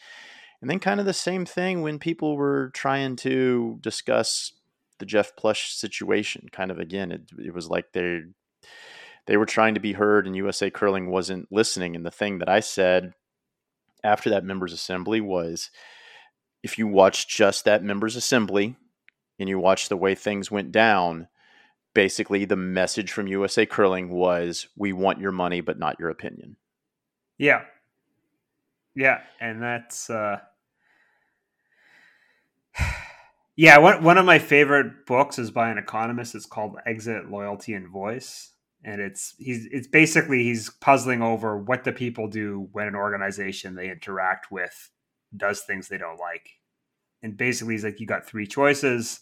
[0.62, 4.54] And then kind of the same thing when people were trying to discuss
[4.98, 6.50] the Jeff Plush situation.
[6.52, 8.22] Kind of again, it, it was like they
[9.26, 11.96] they were trying to be heard, and USA Curling wasn't listening.
[11.96, 13.14] And the thing that I said
[14.04, 15.70] after that members assembly was,
[16.64, 18.76] if you watch just that members assembly
[19.40, 21.28] and you watch the way things went down,
[22.00, 26.56] basically the message from USA Curling was, "We want your money, but not your opinion."
[27.38, 27.66] Yeah.
[28.96, 30.40] Yeah, and that's uh
[33.58, 36.36] Yeah, one one of my favorite books is by an economist.
[36.36, 38.54] It's called Exit Loyalty and Voice.
[38.82, 43.76] And it's he's it's basically he's puzzling over what the people do when an organization
[43.76, 44.90] they interact with
[45.36, 46.48] does things they don't like.
[47.22, 49.20] And basically he's like you got three choices.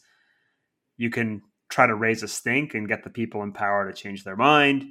[0.95, 4.23] You can try to raise a stink and get the people in power to change
[4.23, 4.85] their mind.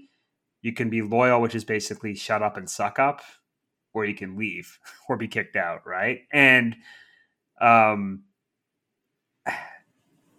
[0.62, 3.22] You can be loyal, which is basically shut up and suck up,
[3.94, 6.20] or you can leave or be kicked out, right?
[6.32, 6.76] And
[7.60, 8.24] um,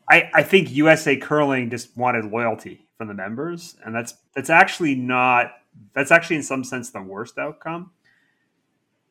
[0.09, 4.95] I I think USA Curling just wanted loyalty from the members, and that's that's actually
[4.95, 5.51] not
[5.93, 7.91] that's actually in some sense the worst outcome.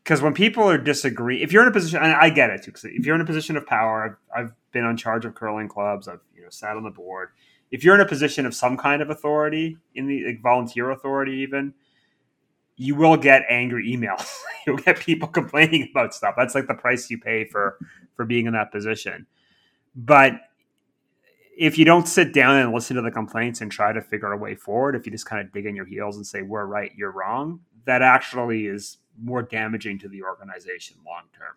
[0.07, 2.71] Because when people are disagree, if you're in a position, and I get it too,
[2.71, 5.66] because if you're in a position of power, I've, I've been on charge of curling
[5.66, 7.31] clubs, I've you know sat on the board.
[7.73, 11.38] If you're in a position of some kind of authority, in the like volunteer authority,
[11.38, 11.75] even,
[12.77, 14.33] you will get angry emails.
[14.66, 16.35] You'll get people complaining about stuff.
[16.37, 17.77] That's like the price you pay for
[18.14, 19.27] for being in that position.
[19.97, 20.35] But
[21.59, 24.38] if you don't sit down and listen to the complaints and try to figure a
[24.38, 26.92] way forward, if you just kind of dig in your heels and say we're right,
[26.97, 31.57] you're wrong, that actually is more damaging to the organization long term.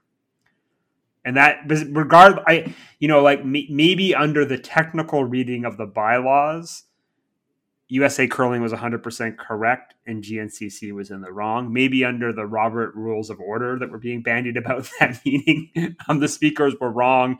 [1.25, 6.83] And that, regard, I, you know, like maybe under the technical reading of the bylaws,
[7.89, 11.73] USA Curling was 100% correct and GNCC was in the wrong.
[11.73, 16.19] Maybe under the Robert Rules of Order that were being bandied about that meeting, um,
[16.19, 17.39] the speakers were wrong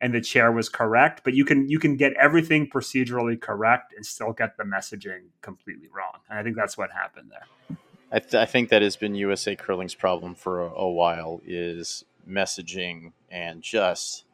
[0.00, 1.22] and the chair was correct.
[1.24, 5.88] But you can you can get everything procedurally correct and still get the messaging completely
[5.88, 6.20] wrong.
[6.28, 7.76] And I think that's what happened there.
[8.10, 12.04] I, th- I think that has been USA Curling's problem for a, a while is
[12.28, 14.24] messaging and just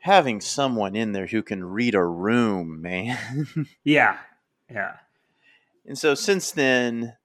[0.00, 3.18] having someone in there who can read a room, man.
[3.84, 4.18] yeah.
[4.70, 4.96] Yeah.
[5.86, 7.16] And so since then,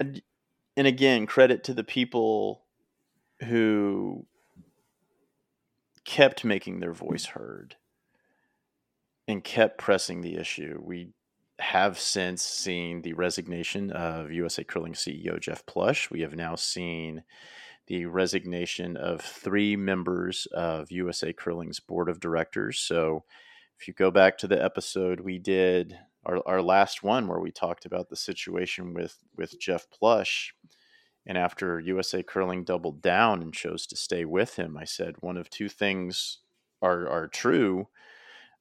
[0.00, 2.62] and again, credit to the people
[3.44, 4.26] who
[6.04, 7.76] kept making their voice heard
[9.28, 10.80] and kept pressing the issue.
[10.82, 11.10] We
[11.58, 16.10] have since seen the resignation of USA Curling CEO Jeff Plush.
[16.10, 17.22] We have now seen
[17.86, 22.78] the resignation of three members of USA Curling's board of directors.
[22.78, 23.24] So,
[23.78, 27.50] if you go back to the episode we did, our, our last one where we
[27.50, 30.54] talked about the situation with, with Jeff Plush,
[31.26, 35.36] and after USA Curling doubled down and chose to stay with him, I said one
[35.36, 36.38] of two things
[36.80, 37.88] are, are true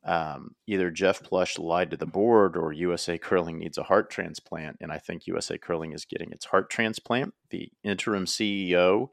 [0.03, 4.77] um, either Jeff Plush lied to the board or USA Curling needs a heart transplant.
[4.81, 7.33] And I think USA Curling is getting its heart transplant.
[7.51, 9.09] The interim CEO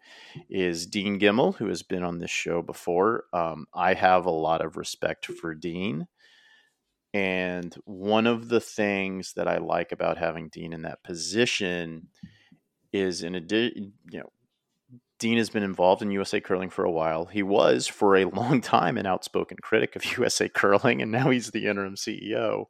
[0.49, 3.25] is Dean Gemmell, who has been on this show before.
[3.35, 6.07] Um, I have a lot of respect for Dean.
[7.13, 12.09] And one of the things that I like about having Dean in that position
[12.93, 14.31] is in addition, you know,
[15.19, 17.27] Dean has been involved in USA Curling for a while.
[17.27, 21.51] He was for a long time an outspoken critic of USA Curling, and now he's
[21.51, 22.67] the interim CEO.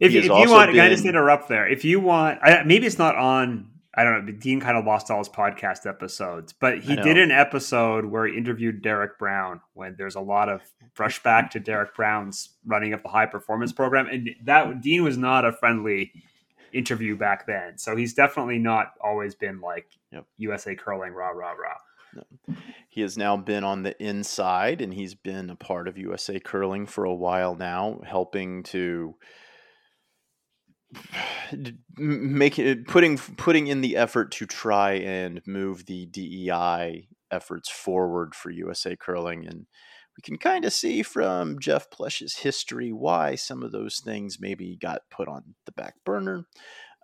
[0.00, 0.76] If, if you want, been...
[0.76, 1.66] can I just interrupt there?
[1.66, 3.70] If you want, I, maybe it's not on.
[3.94, 4.32] I don't know.
[4.32, 8.36] Dean kind of lost all his podcast episodes, but he did an episode where he
[8.36, 10.60] interviewed Derek Brown when there's a lot of
[10.94, 15.44] brushback to Derek Brown's running of the high performance program, and that Dean was not
[15.44, 16.12] a friendly
[16.72, 17.76] interview back then.
[17.76, 20.26] So he's definitely not always been like yep.
[20.36, 21.78] USA Curling rah rah rah.
[22.14, 22.56] No.
[22.88, 26.86] He has now been on the inside and he's been a part of USA Curling
[26.86, 29.14] for a while now, helping to
[31.96, 38.34] make it putting putting in the effort to try and move the DEI efforts forward
[38.34, 39.66] for USA Curling and
[40.18, 44.76] we can kind of see from Jeff Plush's history why some of those things maybe
[44.76, 46.44] got put on the back burner.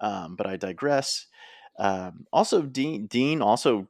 [0.01, 1.27] Um, but I digress.
[1.79, 3.88] Um, also, Dean Dean also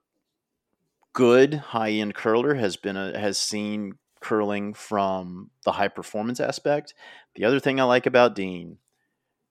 [1.14, 6.92] good high end curler has been a, has seen curling from the high performance aspect.
[7.36, 8.78] The other thing I like about Dean,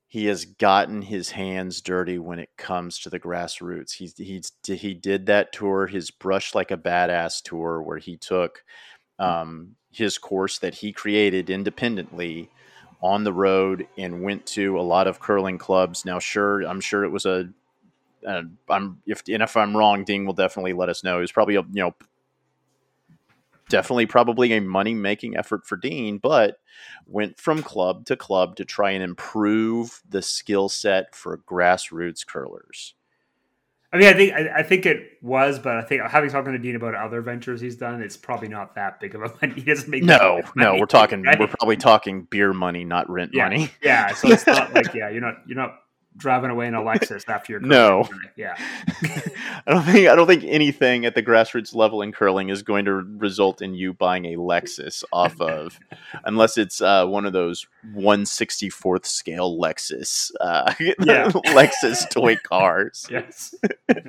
[0.07, 3.93] he has gotten his hands dirty when it comes to the grassroots.
[3.93, 8.63] He's he's he did that tour, his brush like a badass tour, where he took
[9.17, 12.49] um, his course that he created independently
[13.01, 16.05] on the road and went to a lot of curling clubs.
[16.05, 17.49] Now, sure, I'm sure it was a
[18.25, 21.21] uh, I'm if and if I'm wrong, Dean will definitely let us know.
[21.21, 21.95] It's probably a you know
[23.69, 26.57] definitely probably a money making effort for Dean, but
[27.07, 32.93] went from club to club to try and improve the skill set for grassroots curlers.
[33.91, 36.57] I mean, I think I, I, think it was, but I think having talked to
[36.57, 39.53] Dean about other ventures he's done, it's probably not that big of a money.
[39.53, 40.75] He doesn't make no, no.
[40.75, 41.39] We're talking, right?
[41.39, 43.43] we're probably talking beer money, not rent yeah.
[43.43, 43.69] money.
[43.83, 45.82] Yeah, so it's not like yeah, you're not you're not
[46.17, 48.55] driving away in a Lexus after your no, yeah.
[49.67, 52.85] I don't think I don't think anything at the grassroots level in curling is going
[52.85, 55.79] to result in you buying a Lexus off of,
[56.25, 61.29] unless it's uh, one of those one sixty fourth scale Lexus, uh, yeah.
[61.29, 63.07] Lexus toy cars.
[63.09, 63.55] Yes.
[63.87, 63.99] but,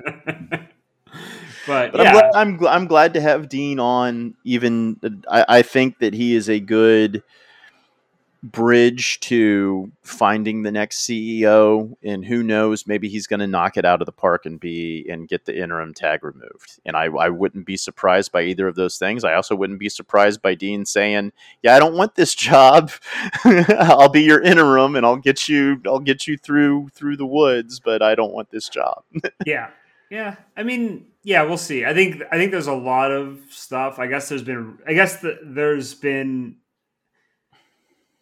[1.91, 1.95] but yeah.
[2.03, 4.35] I'm, glad, I'm, I'm glad to have Dean on.
[4.43, 7.23] Even I, I think that he is a good
[8.51, 13.85] bridge to finding the next CEO and who knows maybe he's going to knock it
[13.85, 16.79] out of the park and be and get the interim tag removed.
[16.85, 19.23] And I, I wouldn't be surprised by either of those things.
[19.23, 21.31] I also wouldn't be surprised by Dean saying
[21.63, 22.91] yeah I don't want this job.
[23.43, 27.79] I'll be your interim and I'll get you I'll get you through through the woods
[27.79, 29.03] but I don't want this job.
[29.45, 29.69] Yeah.
[30.11, 30.35] Yeah.
[30.55, 31.83] I mean yeah we'll see.
[31.83, 33.97] I think I think there's a lot of stuff.
[33.97, 36.57] I guess there's been I guess the, there's been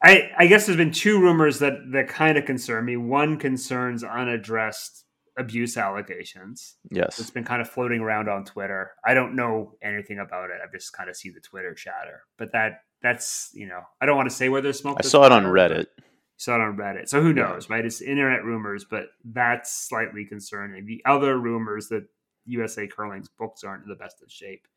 [0.03, 2.97] I, I guess there's been two rumors that that kind of concern me.
[2.97, 5.05] One concerns unaddressed
[5.37, 6.75] abuse allegations.
[6.91, 8.91] Yes, it's been kind of floating around on Twitter.
[9.05, 10.57] I don't know anything about it.
[10.63, 12.23] I've just kind of seen the Twitter chatter.
[12.37, 14.97] But that that's you know I don't want to say where there's smoke.
[14.99, 15.87] I saw it on Reddit.
[15.97, 16.03] You
[16.37, 17.07] saw it on Reddit.
[17.07, 17.77] So who knows, yeah.
[17.77, 17.85] right?
[17.85, 20.85] It's internet rumors, but that's slightly concerning.
[20.85, 22.05] The other rumors that
[22.45, 24.67] USA Curling's books aren't in the best of shape,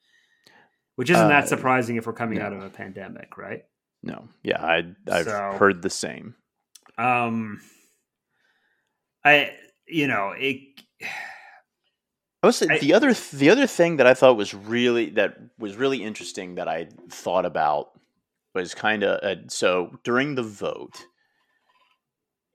[0.95, 3.65] which isn't uh, that surprising if we're coming out of a pandemic, right?
[4.07, 6.37] No, yeah, I I've so, heard the same.
[6.97, 7.61] Um,
[9.25, 9.53] I
[9.89, 10.61] you know it.
[12.43, 15.75] I was I, the other the other thing that I thought was really that was
[15.77, 17.89] really interesting that I thought about
[18.55, 21.05] was kind of so during the vote.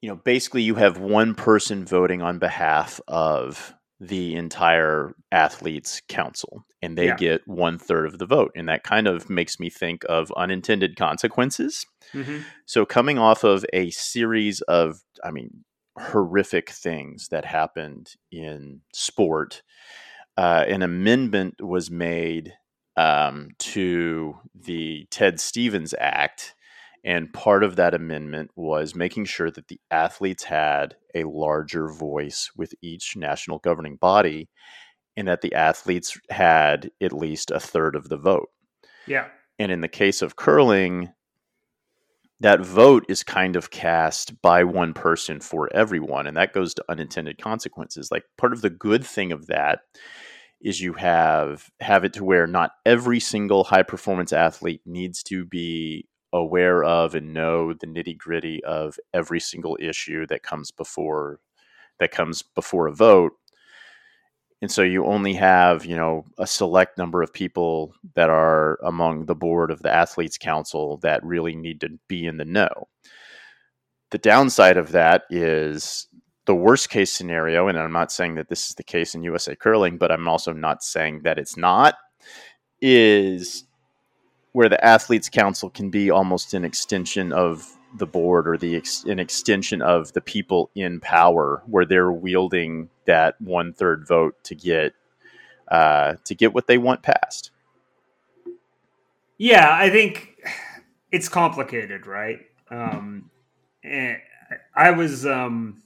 [0.01, 6.65] You know, basically, you have one person voting on behalf of the entire athletes council
[6.81, 7.15] and they yeah.
[7.15, 10.95] get one third of the vote and that kind of makes me think of unintended
[10.95, 12.39] consequences mm-hmm.
[12.65, 15.63] so coming off of a series of i mean
[15.99, 19.61] horrific things that happened in sport
[20.35, 22.53] uh, an amendment was made
[22.97, 26.55] um, to the ted stevens act
[27.03, 32.51] and part of that amendment was making sure that the athletes had a larger voice
[32.55, 34.49] with each national governing body
[35.17, 38.49] and that the athletes had at least a third of the vote.
[39.07, 39.27] Yeah.
[39.59, 41.11] And in the case of curling,
[42.39, 46.25] that vote is kind of cast by one person for everyone.
[46.27, 48.09] And that goes to unintended consequences.
[48.11, 49.81] Like part of the good thing of that
[50.59, 55.45] is you have have it to where not every single high performance athlete needs to
[55.45, 61.39] be aware of and know the nitty gritty of every single issue that comes before
[61.99, 63.33] that comes before a vote.
[64.61, 69.25] And so you only have you know a select number of people that are among
[69.25, 72.87] the board of the athletes council that really need to be in the know.
[74.11, 76.07] The downside of that is
[76.45, 79.55] the worst case scenario and i'm not saying that this is the case in usa
[79.55, 81.95] curling but i'm also not saying that it's not
[82.81, 83.65] is
[84.53, 89.03] where the athletes council can be almost an extension of the board or the ex-
[89.03, 94.55] an extension of the people in power where they're wielding that one third vote to
[94.55, 94.93] get
[95.69, 97.51] uh, to get what they want passed.
[99.37, 100.37] Yeah i think
[101.11, 102.39] it's complicated right?
[102.69, 103.29] Um,
[103.83, 104.17] and
[104.75, 105.81] i was um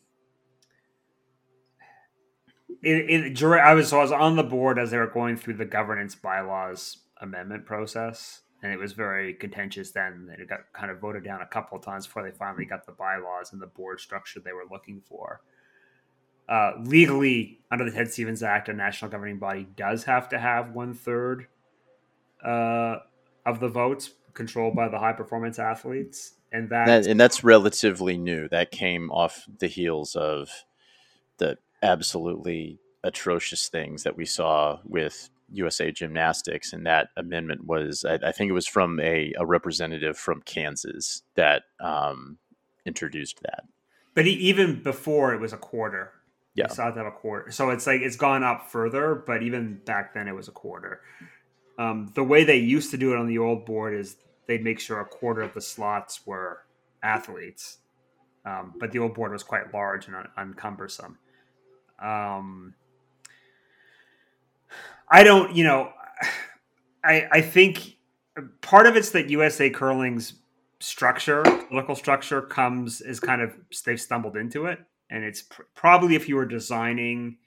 [2.86, 5.56] it, it, I was so I was on the board as they were going through
[5.56, 10.28] the governance bylaws amendment process, and it was very contentious then.
[10.32, 12.88] And it got kind of voted down a couple of times before they finally got
[12.88, 15.42] the bylaws and the board structure they were looking for.
[16.50, 20.72] Uh, legally, under the Ted Stevens Act, a national governing body does have to have
[20.72, 21.46] one third
[22.44, 22.98] uh,
[23.46, 28.18] of the votes controlled by the high performance athletes, and that, that and that's relatively
[28.18, 28.48] new.
[28.50, 30.50] That came off the heels of
[31.38, 38.16] the absolutely atrocious things that we saw with USA Gymnastics, and that amendment was, I,
[38.16, 42.38] I think it was from a, a, representative from Kansas that um,
[42.86, 43.64] introduced that.
[44.14, 46.12] But he, even before it was a quarter.
[46.56, 47.52] Yeah, saw to have a quarter.
[47.52, 51.02] So it's like it's gone up further, but even back then it was a quarter.
[51.78, 54.16] Um, the way they used to do it on the old board is
[54.48, 56.62] they'd make sure a quarter of the slots were
[57.04, 57.80] athletes,
[58.46, 61.18] um, but the old board was quite large and un- uncumbersome.
[62.02, 62.74] Um,
[65.10, 65.92] I don't, you know,
[67.04, 67.98] I I think
[68.62, 70.34] part of it's that USA Curling's
[70.80, 74.80] structure, political structure, comes is kind of they've stumbled into it,
[75.10, 77.38] and it's pr- probably if you were designing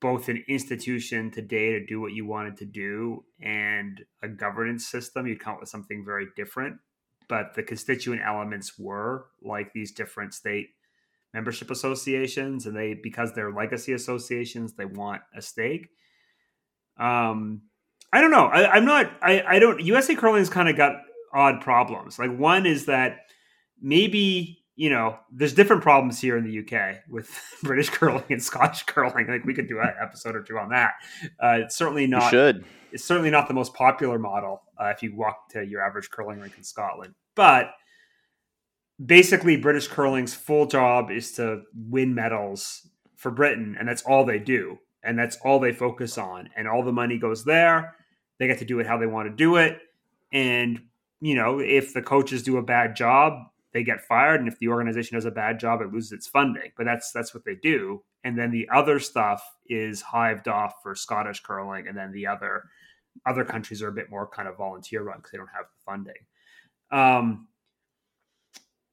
[0.00, 5.28] both an institution today to do what you wanted to do and a governance system,
[5.28, 6.76] you'd come up with something very different.
[7.28, 10.70] But the constituent elements were like these different state
[11.32, 15.88] membership associations, and they because they're legacy associations, they want a stake
[16.98, 17.62] um,
[18.12, 18.46] I don't know.
[18.46, 19.10] I, am not.
[19.22, 19.80] I, I don't.
[19.80, 20.96] USA Curling's kind of got
[21.32, 22.18] odd problems.
[22.18, 23.20] Like one is that
[23.80, 27.30] maybe you know, there's different problems here in the UK with
[27.62, 29.28] British curling and Scottish curling.
[29.28, 30.94] Like we could do an episode or two on that.
[31.42, 32.24] Uh, it's certainly not.
[32.24, 32.64] You should.
[32.90, 36.40] It's certainly not the most popular model uh, if you walk to your average curling
[36.40, 37.14] rink in Scotland.
[37.34, 37.70] But
[39.04, 42.86] basically, British curling's full job is to win medals
[43.16, 46.82] for Britain, and that's all they do, and that's all they focus on, and all
[46.82, 47.96] the money goes there.
[48.38, 49.78] They get to do it how they want to do it,
[50.32, 50.80] and
[51.20, 53.34] you know, if the coaches do a bad job,
[53.72, 54.40] they get fired.
[54.40, 56.72] And if the organization does a bad job it loses its funding.
[56.76, 58.02] But that's that's what they do.
[58.24, 61.88] And then the other stuff is hived off for scottish curling.
[61.88, 62.64] And then the other
[63.26, 65.84] other countries are a bit more kind of volunteer run because they don't have the
[65.84, 66.14] funding.
[66.90, 67.48] Um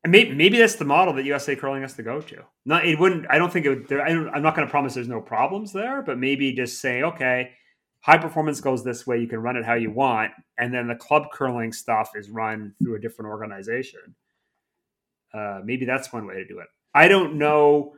[0.03, 2.43] and maybe, maybe that's the model that USA curling has to go to.
[2.65, 3.25] Not, it wouldn't.
[3.29, 3.87] I don't think it would.
[3.87, 7.03] There, I am not going to promise there's no problems there, but maybe just say,
[7.03, 7.51] okay,
[8.01, 9.19] high performance goes this way.
[9.19, 12.73] You can run it how you want, and then the club curling stuff is run
[12.81, 14.15] through a different organization.
[15.33, 16.67] Uh, maybe that's one way to do it.
[16.93, 17.95] I don't know.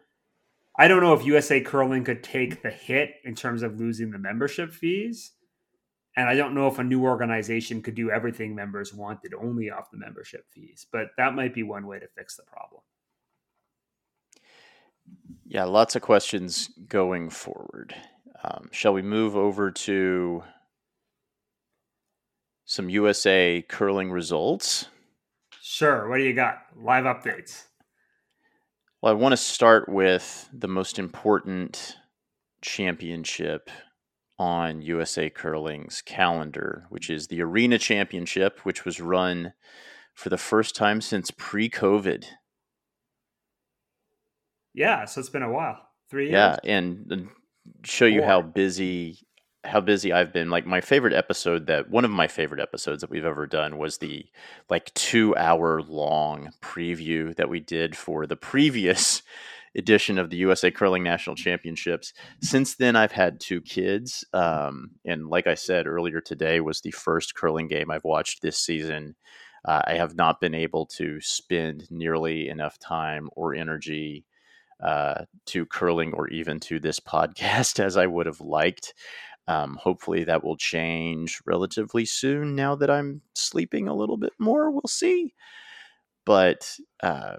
[0.77, 4.17] I don't know if USA Curling could take the hit in terms of losing the
[4.17, 5.31] membership fees.
[6.17, 9.91] And I don't know if a new organization could do everything members wanted only off
[9.91, 12.81] the membership fees, but that might be one way to fix the problem.
[15.45, 17.95] Yeah, lots of questions going forward.
[18.43, 20.43] Um, shall we move over to
[22.65, 24.87] some USA curling results?
[25.61, 26.09] Sure.
[26.09, 26.63] What do you got?
[26.75, 27.65] Live updates.
[29.01, 31.97] Well, I want to start with the most important
[32.61, 33.69] championship
[34.41, 39.53] on USA Curling's calendar, which is the Arena Championship, which was run
[40.15, 42.25] for the first time since pre COVID.
[44.73, 45.77] Yeah, so it's been a while.
[46.09, 46.33] Three years.
[46.33, 47.29] Yeah, and
[47.83, 48.27] show you Four.
[48.27, 49.19] how busy
[49.63, 50.49] how busy I've been.
[50.49, 53.99] Like my favorite episode that one of my favorite episodes that we've ever done was
[53.99, 54.25] the
[54.71, 59.21] like 2 hour long preview that we did for the previous
[59.75, 62.13] edition of the USA Curling National Championships.
[62.41, 66.91] Since then I've had two kids um, and like I said earlier today was the
[66.91, 69.15] first curling game I've watched this season.
[69.63, 74.25] Uh, I have not been able to spend nearly enough time or energy
[74.81, 78.93] uh, to curling or even to this podcast as I would have liked.
[79.47, 84.71] Um, hopefully that will change relatively soon now that I'm sleeping a little bit more.
[84.71, 85.33] We'll see.
[86.25, 87.37] But uh,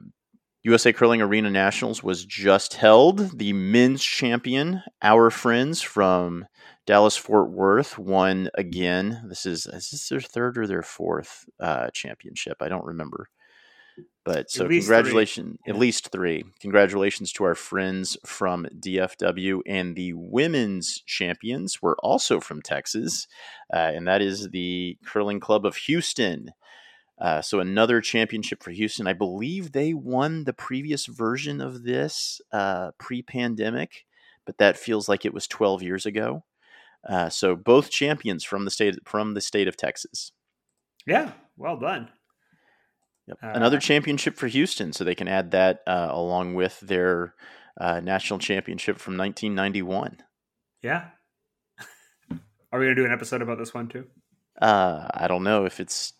[0.64, 3.38] USA Curling Arena Nationals was just held.
[3.38, 6.46] The men's champion, our friends from
[6.86, 9.24] Dallas Fort Worth, won again.
[9.28, 12.58] This is is this their third or their fourth uh, championship?
[12.60, 13.28] I don't remember.
[14.24, 16.44] But so congratulations, at least three.
[16.60, 23.26] Congratulations to our friends from DFW and the women's champions were also from Texas,
[23.74, 26.50] uh, and that is the Curling Club of Houston.
[27.22, 29.06] Uh, so another championship for Houston.
[29.06, 34.04] I believe they won the previous version of this uh, pre-pandemic,
[34.44, 36.42] but that feels like it was 12 years ago.
[37.08, 40.32] Uh, so both champions from the state from the state of Texas.
[41.06, 42.08] Yeah, well done.
[43.28, 43.38] Yep.
[43.40, 47.34] Uh, Another championship for Houston, so they can add that uh, along with their
[47.80, 50.18] uh, national championship from 1991.
[50.82, 51.06] Yeah.
[52.72, 54.06] Are we going to do an episode about this one too?
[54.60, 56.14] Uh, I don't know if it's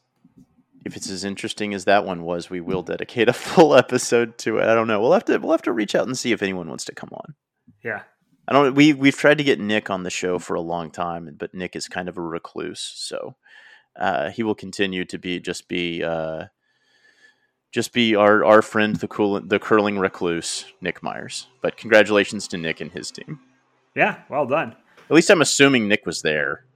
[0.85, 2.51] if it's as interesting as that one was.
[2.51, 4.69] We will dedicate a full episode to it.
[4.69, 5.01] I don't know.
[5.01, 7.11] We'll have to we'll have to reach out and see if anyone wants to come
[7.13, 7.35] on.
[7.83, 8.03] Yeah.
[8.49, 8.75] I don't.
[8.75, 11.77] We we've tried to get Nick on the show for a long time, but Nick
[11.77, 13.37] is kind of a recluse, so
[13.97, 16.47] uh, he will continue to be just be uh,
[17.73, 21.49] just be our, our friend, the cool, the curling recluse, Nick Myers.
[21.63, 23.41] But congratulations to Nick and his team.
[23.97, 24.77] Yeah, well done.
[25.09, 26.67] At least I'm assuming Nick was there.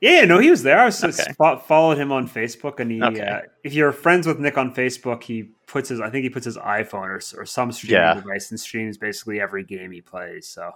[0.00, 0.78] Yeah, no, he was there.
[0.78, 1.32] I was okay.
[1.38, 3.02] followed him on Facebook, and he.
[3.02, 3.20] Okay.
[3.20, 6.00] Uh, if you're friends with Nick on Facebook, he puts his.
[6.00, 8.14] I think he puts his iPhone or, or some streaming yeah.
[8.14, 10.48] device and streams basically every game he plays.
[10.48, 10.70] So,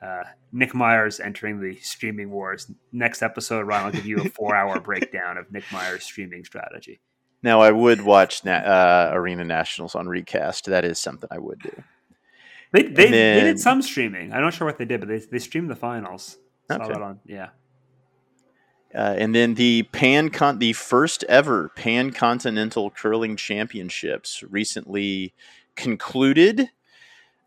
[0.00, 2.70] uh, Nick Myers entering the streaming wars.
[2.92, 7.00] Next episode, Ryan will give you a four-hour breakdown of Nick Myers' streaming strategy.
[7.42, 10.66] Now, I would watch na- uh, Arena Nationals on Recast.
[10.66, 11.82] That is something I would do.
[12.72, 14.32] They they, then, they did some streaming.
[14.32, 16.38] I'm not sure what they did, but they they streamed the finals.
[16.70, 16.92] Saw okay.
[16.92, 17.50] that on yeah.
[18.94, 25.34] Uh, and then the pan con- the first ever pan continental curling championships recently
[25.74, 26.70] concluded.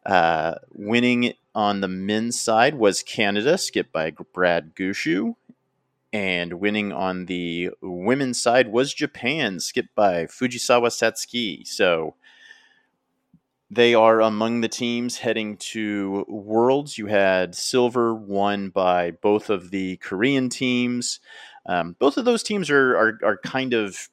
[0.05, 5.35] Uh, winning on the men's side was Canada, skipped by Brad Gushue,
[6.13, 11.67] and winning on the women's side was Japan, skipped by Fujisawa Satsuki.
[11.67, 12.15] So
[13.69, 16.97] they are among the teams heading to Worlds.
[16.97, 21.19] You had silver won by both of the Korean teams.
[21.65, 24.09] Um, both of those teams are, are, are kind of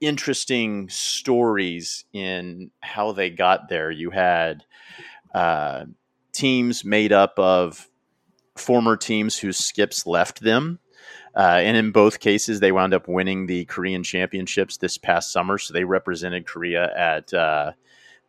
[0.00, 3.90] interesting stories in how they got there.
[3.90, 4.64] You had
[5.32, 5.84] uh,
[6.32, 7.88] teams made up of
[8.56, 10.80] former teams whose skips left them.
[11.36, 15.58] Uh, and in both cases, they wound up winning the Korean championships this past summer.
[15.58, 17.72] So they represented Korea at uh,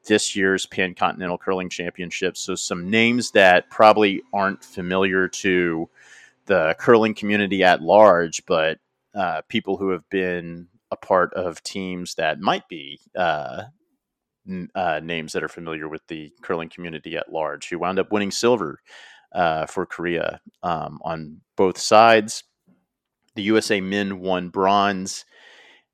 [0.05, 2.39] this year's Pan Continental Curling Championships.
[2.39, 5.89] So some names that probably aren't familiar to
[6.45, 8.79] the curling community at large, but
[9.13, 13.63] uh, people who have been a part of teams that might be uh,
[14.75, 18.31] uh, names that are familiar with the curling community at large, who wound up winning
[18.31, 18.79] silver
[19.31, 22.43] uh, for Korea um, on both sides.
[23.35, 25.25] The USA men won bronze,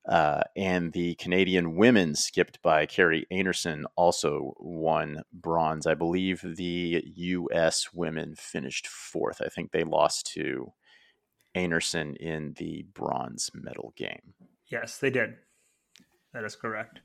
[0.08, 5.86] uh, and the Canadian women, skipped by Carrie Einarson, also won bronze.
[5.86, 7.90] I believe the U.S.
[7.94, 9.42] women finished fourth.
[9.46, 10.74] I think they lost to
[11.56, 14.34] Einarson in the bronze medal game.
[14.72, 15.36] Yes, they did.
[16.34, 17.02] That is correct.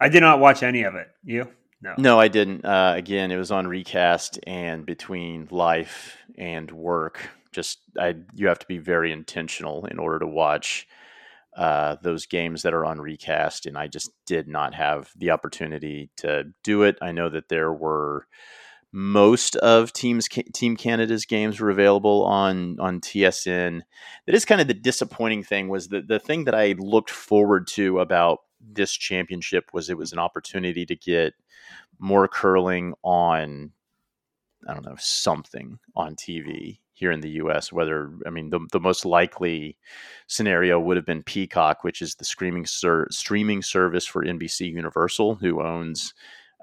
[0.00, 1.08] I did not watch any of it.
[1.24, 1.48] You?
[1.82, 1.94] No.
[1.98, 2.64] No, I didn't.
[2.64, 7.20] Uh, again, it was on recast, and between life and work,
[7.58, 10.86] just I you have to be very intentional in order to watch
[11.56, 16.08] uh, those games that are on recast, and I just did not have the opportunity
[16.18, 16.96] to do it.
[17.02, 18.28] I know that there were
[18.92, 23.82] most of teams team canada's games were available on on tsn
[24.24, 27.66] that is kind of the disappointing thing was the, the thing that i looked forward
[27.66, 31.34] to about this championship was it was an opportunity to get
[31.98, 33.70] more curling on
[34.66, 38.80] i don't know something on tv here in the us whether i mean the, the
[38.80, 39.76] most likely
[40.26, 45.36] scenario would have been peacock which is the streaming ser- streaming service for nbc universal
[45.36, 46.12] who owns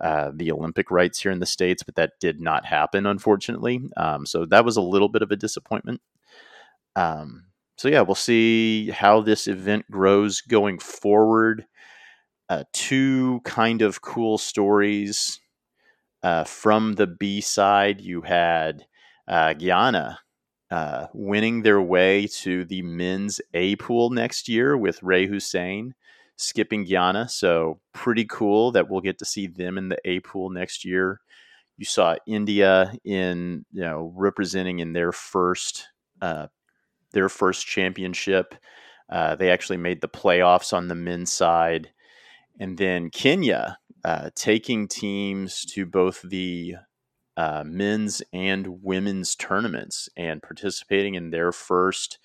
[0.02, 3.82] uh, the Olympic rights here in the States, but that did not happen, unfortunately.
[3.96, 6.02] Um, so that was a little bit of a disappointment.
[6.96, 7.46] Um,
[7.78, 11.66] so, yeah, we'll see how this event grows going forward.
[12.50, 15.40] Uh, two kind of cool stories.
[16.24, 18.86] Uh, from the B side, you had
[19.28, 20.20] uh, Guyana
[20.72, 25.94] uh, winning their way to the men's A pool next year with Ray Hussein
[26.38, 27.30] skipping Guyana.
[27.30, 31.22] So pretty cool that we'll get to see them in the A pool next year.
[31.78, 35.88] You saw India in you know representing in their first
[36.22, 36.48] uh,
[37.12, 38.56] their first championship.
[39.10, 41.92] Uh, they actually made the playoffs on the men's side,
[42.60, 46.76] and then Kenya uh, taking teams to both the
[47.38, 52.18] uh, men's and women's tournaments and participating in their first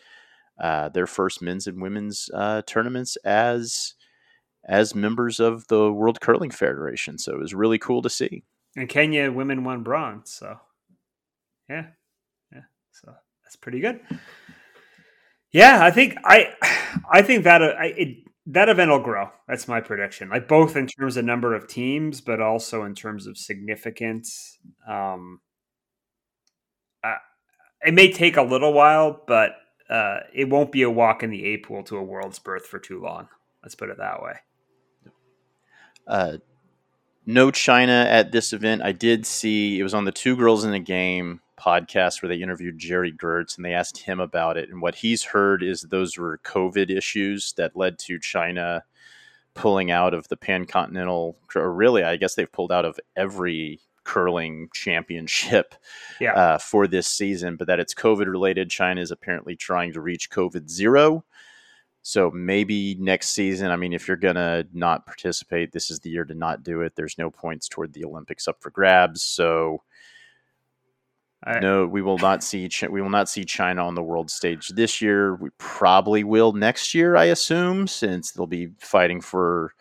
[0.61, 3.95] uh, their first men's and women's uh, tournaments as
[4.69, 7.17] as members of the World Curling Federation.
[7.19, 8.45] So it was really cool to see.
[8.77, 10.33] And Kenya women won bronze.
[10.33, 10.59] So
[11.69, 11.87] yeah,
[12.53, 12.63] yeah.
[12.93, 14.01] So that's pretty good.
[15.53, 16.53] Yeah, I think I,
[17.11, 19.31] I think that uh, it, that event will grow.
[19.47, 20.29] That's my prediction.
[20.29, 24.59] Like both in terms of number of teams, but also in terms of significance.
[24.89, 25.41] Um,
[27.05, 27.17] uh,
[27.83, 29.53] it may take a little while, but
[29.89, 32.79] uh, it won't be a walk in the A pool to a world's berth for
[32.79, 33.29] too long.
[33.63, 34.35] Let's put it that way.
[36.07, 36.39] Uh,
[37.27, 38.83] no China at this event.
[38.83, 42.43] I did see it was on the Two Girls in the Game podcast where they
[42.43, 44.69] interviewed Jerry Gertz and they asked him about it.
[44.71, 48.85] And what he's heard is those were COVID issues that led to China
[49.55, 53.81] pulling out of the Pan Continental, or really, I guess they've pulled out of every
[54.05, 55.75] curling championship
[56.21, 56.33] yeah.
[56.33, 58.71] uh, for this season, but that it's COVID related.
[58.71, 61.25] China is apparently trying to reach COVID zero.
[62.03, 66.11] So maybe next season, I mean, if you're going to not participate, this is the
[66.11, 66.95] year to not do it.
[66.97, 69.23] There's no points toward the Olympics up for grabs.
[69.23, 69.83] So
[71.43, 74.69] I, no, we will not see we will not see China on the world stage
[74.69, 75.37] this year.
[75.37, 79.73] We probably will next year, I assume, since they'll be fighting for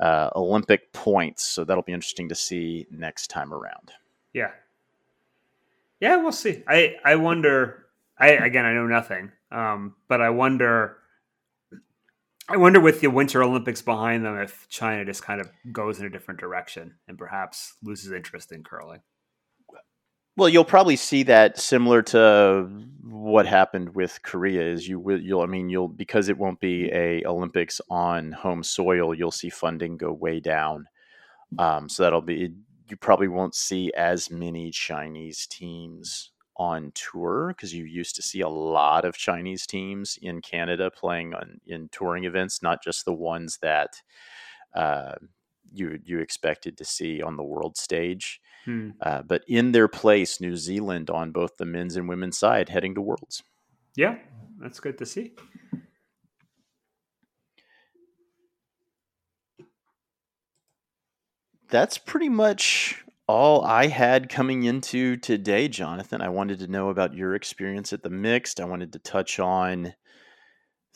[0.00, 1.42] uh, Olympic points.
[1.44, 3.90] So that'll be interesting to see next time around.
[4.32, 4.52] Yeah,
[6.00, 6.62] yeah, we'll see.
[6.68, 7.86] I I wonder.
[8.16, 10.98] I again, I know nothing, um, but I wonder
[12.50, 16.06] I wonder with the Winter Olympics behind them if China just kind of goes in
[16.06, 19.02] a different direction and perhaps loses interest in curling.
[20.40, 22.66] Well, you'll probably see that similar to
[23.02, 24.62] what happened with Korea.
[24.72, 28.62] Is you will you'll I mean you'll because it won't be a Olympics on home
[28.62, 29.14] soil.
[29.14, 30.86] You'll see funding go way down.
[31.58, 32.54] Um, so that'll be
[32.88, 38.40] you probably won't see as many Chinese teams on tour because you used to see
[38.40, 43.12] a lot of Chinese teams in Canada playing on in touring events, not just the
[43.12, 43.90] ones that
[44.74, 45.16] uh,
[45.70, 48.40] you you expected to see on the world stage.
[48.64, 48.90] Hmm.
[49.00, 52.94] Uh, but in their place, New Zealand on both the men's and women's side heading
[52.94, 53.42] to Worlds.
[53.96, 54.18] Yeah,
[54.60, 55.32] that's good to see.
[61.70, 66.20] That's pretty much all I had coming into today, Jonathan.
[66.20, 68.60] I wanted to know about your experience at the mixed.
[68.60, 69.94] I wanted to touch on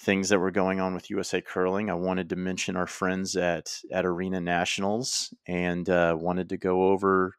[0.00, 1.90] things that were going on with USA Curling.
[1.90, 6.88] I wanted to mention our friends at at Arena Nationals and uh, wanted to go
[6.88, 7.36] over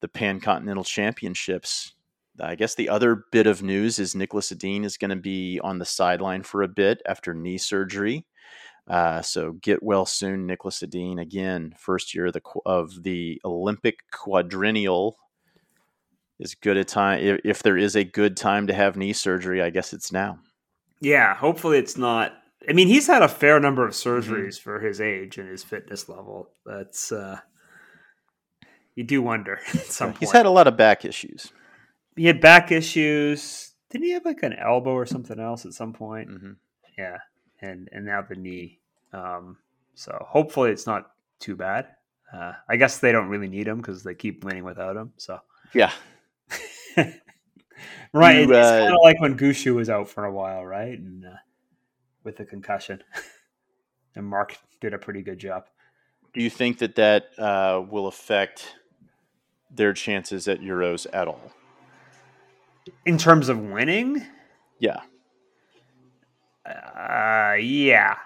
[0.00, 1.94] the Pan Continental Championships.
[2.40, 5.78] I guess the other bit of news is Nicholas Edin is going to be on
[5.78, 8.26] the sideline for a bit after knee surgery.
[8.86, 11.18] Uh, so get well soon, Nicholas Edin.
[11.18, 15.18] Again, first year of the, of the Olympic quadrennial
[16.38, 17.20] is good a time.
[17.20, 20.38] If, if there is a good time to have knee surgery, I guess it's now.
[21.00, 22.32] Yeah, hopefully it's not.
[22.68, 24.32] I mean, he's had a fair number of Mm-hmm.
[24.32, 26.50] surgeries for his age and his fitness level.
[26.64, 27.40] That's uh
[28.98, 30.36] you do wonder at some He's point.
[30.36, 31.52] had a lot of back issues.
[32.16, 33.72] he had back issues.
[33.90, 36.28] Didn't he have like an elbow or something else at some point?
[36.28, 36.52] hmm
[36.98, 37.18] Yeah,
[37.62, 38.80] and and now the knee.
[39.12, 39.56] Um,
[39.94, 41.94] so hopefully it's not too bad.
[42.34, 45.12] Uh, I guess they don't really need him because they keep winning without him.
[45.16, 45.38] So
[45.72, 45.92] Yeah,
[48.12, 50.98] right, You, it's uh, kind of like when Gushue was out for a while, right?
[50.98, 51.36] And uh,
[52.24, 53.02] with the concussion,
[54.16, 55.64] and Mark did a pretty good job.
[56.34, 58.74] Do you think that that uh, will affect
[59.70, 61.52] their chances at Euros at all?
[63.04, 64.24] In terms of winning,
[64.78, 65.00] Yeah,
[66.66, 68.16] uh, yeah.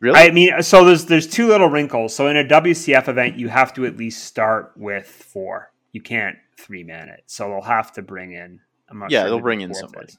[0.00, 0.18] really.
[0.18, 2.14] I mean, so there's there's two little wrinkles.
[2.14, 5.72] So in a WCF event, you have to at least start with four.
[5.92, 7.24] You can't three man it.
[7.26, 8.60] So they'll have to bring in.
[8.88, 10.08] I'm not Yeah, sure they'll bring in somebody.
[10.08, 10.18] is.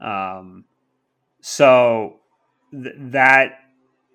[0.00, 0.64] Um,
[1.40, 2.20] so
[2.72, 3.52] th- that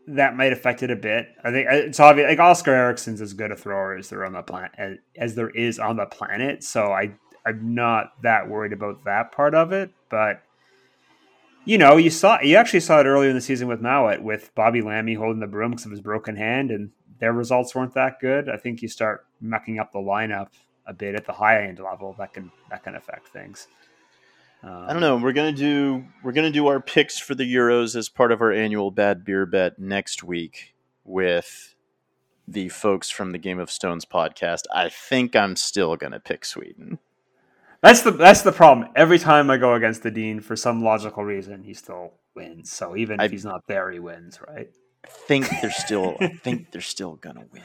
[0.07, 1.27] that might affect it a bit.
[1.43, 2.29] I think it's obvious.
[2.29, 5.49] Like Oskar Eriksson's as good a thrower as there on the planet as, as there
[5.49, 6.63] is on the planet.
[6.63, 7.11] So I
[7.45, 10.41] I'm not that worried about that part of it, but
[11.65, 14.55] you know, you saw you actually saw it earlier in the season with Mouat with
[14.55, 18.19] Bobby Lammie holding the broom because of his broken hand, and their results weren't that
[18.21, 18.49] good.
[18.49, 20.49] I think you start mucking up the lineup
[20.85, 23.67] a bit at the high end level, that can that can affect things.
[24.63, 25.17] Um, I don't know.
[25.17, 28.51] We're gonna do we're gonna do our picks for the Euros as part of our
[28.51, 31.75] annual Bad Beer Bet next week with
[32.47, 34.63] the folks from the Game of Stones podcast.
[34.73, 36.99] I think I'm still gonna pick Sweden.
[37.81, 38.89] That's the that's the problem.
[38.95, 42.71] Every time I go against the dean, for some logical reason, he still wins.
[42.71, 44.69] So even I- if he's not there, he wins, right?
[45.05, 46.17] I think they're still.
[46.19, 47.61] I think they're still gonna win.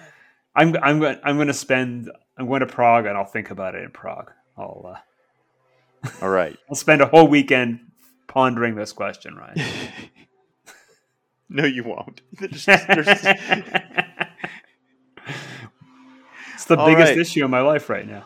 [0.55, 3.83] I'm I'm going I'm to spend I'm going to Prague and I'll think about it
[3.85, 4.31] in Prague.
[4.59, 4.99] I'll uh,
[6.21, 6.57] All right.
[6.69, 7.81] I'll spend a whole weekend
[8.29, 9.61] pondering this question, Ryan.
[11.49, 12.23] no, you won't.
[12.39, 13.25] There's- there's-
[16.55, 17.19] it's the All biggest right.
[17.19, 18.25] issue in my life right now.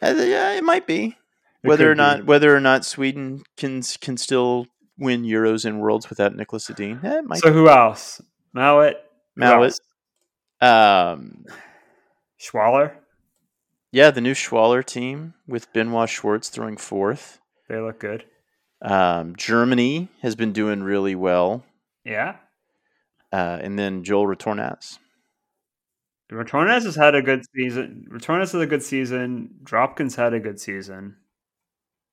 [0.00, 1.16] Uh, yeah, it might be.
[1.62, 2.02] It Whether or could be.
[2.02, 4.66] not whether or not Sweden can can still
[4.98, 7.22] win Euros and Worlds without Nicholas Edin, eh.
[7.36, 8.20] So who else?
[8.52, 8.94] Mouat,
[9.38, 9.78] Mouat.
[10.60, 11.44] Um,
[12.40, 12.94] Schwaller.
[13.92, 17.40] Yeah, the new Schwaller team with Benoit Schwarz throwing fourth.
[17.68, 18.24] They look good.
[18.80, 21.62] Um, Germany has been doing really well,
[22.04, 22.36] Yeah.
[23.32, 24.98] uh, and then Joel Retornaz.
[26.32, 28.06] Retornaz has had a good season.
[28.10, 29.54] Retornaz had a good season.
[29.62, 31.16] Dropkin's had a good season.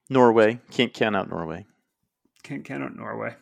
[0.09, 1.65] Norway can't count out Norway.
[2.43, 3.35] Can't count out Norway.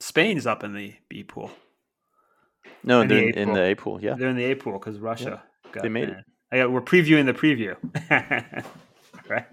[0.00, 1.50] Spain's up in the B pool.
[2.82, 4.00] No, In the they're A in, the A pool.
[4.00, 5.42] Yeah, They're in the A pool because Russia
[5.72, 6.12] got They made it.
[6.12, 6.24] banned.
[6.52, 7.74] I got, we're previewing the preview.
[9.28, 9.44] right.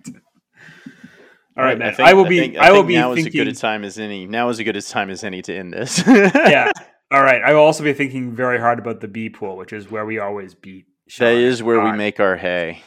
[1.55, 1.89] All right, man.
[1.89, 2.39] I, think- will be.
[2.39, 4.25] think- I, will think be now is as good a time as any.
[4.25, 6.03] Now is as good a time as any to end this.
[6.07, 6.71] yeah.
[7.11, 7.41] All right.
[7.43, 10.17] I will also be thinking very hard about the B pool, which is where we
[10.19, 10.85] always beat.
[11.07, 11.27] Sean.
[11.27, 12.81] that is where we make our hay.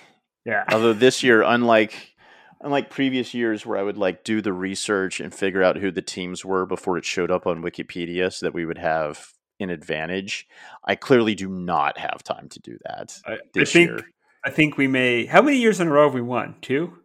[0.44, 0.64] Yeah.
[0.72, 2.14] Although this year, unlike
[2.60, 6.02] unlike previous years where I would like do the research and figure out who the
[6.02, 10.46] teams were before it showed up on Wikipedia so that we would have an advantage,
[10.84, 13.88] I clearly do not have time to do that I, I this think.
[13.90, 14.00] year.
[14.44, 15.26] I think we may.
[15.26, 16.56] How many years in a row have we won?
[16.62, 16.98] Two.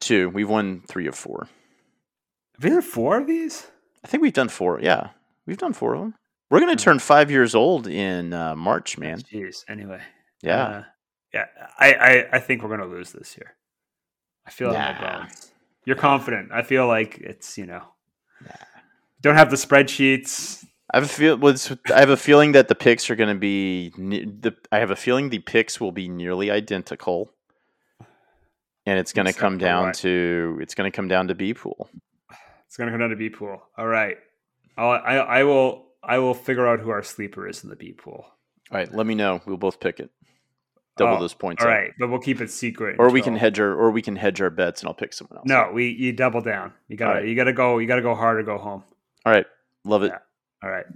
[0.00, 1.48] Two, we've won three of four.
[2.54, 3.66] Have we done four of these?
[4.04, 4.80] I think we've done four.
[4.80, 5.10] Yeah,
[5.46, 6.14] we've done four of them.
[6.50, 6.66] We're Hmm.
[6.66, 9.20] going to turn five years old in uh, March, man.
[9.20, 9.64] Jeez.
[9.68, 10.00] Anyway.
[10.42, 10.62] Yeah.
[10.62, 10.84] Uh,
[11.34, 11.44] yeah.
[11.78, 12.28] I, I.
[12.34, 13.56] I think we're going to lose this year.
[14.46, 15.18] I feel it in my Nah.
[15.22, 15.50] bones.
[15.84, 16.50] You're confident.
[16.52, 17.82] I feel like it's you know.
[19.20, 20.64] Don't have the spreadsheets.
[20.96, 21.46] I have a feel.
[21.46, 23.90] it's- I have a feeling that the picks are going to be.
[23.90, 27.30] The I have a feeling the picks will be nearly identical,
[28.86, 29.94] and it's going to come down what?
[29.96, 31.90] to it's going to come down to B pool.
[32.66, 33.62] It's gonna come down to B pool.
[33.78, 34.16] All right.
[34.76, 37.92] I'll, I I will I will figure out who our sleeper is in the B
[37.92, 38.26] pool.
[38.70, 39.40] All right, let me know.
[39.46, 40.10] We'll both pick it.
[40.96, 41.62] Double Oh, those points.
[41.62, 41.74] All up.
[41.74, 42.96] right, but we'll keep it secret.
[42.98, 45.38] or we can hedge our or we can hedge our bets, and I'll pick someone
[45.38, 45.46] else.
[45.46, 46.72] No, we you double down.
[46.88, 47.28] You gotta right.
[47.28, 48.82] you gotta go you gotta go hard or go home.
[49.24, 49.46] All right.
[49.84, 50.08] Love it.
[50.08, 50.18] Yeah.
[50.62, 50.86] All right.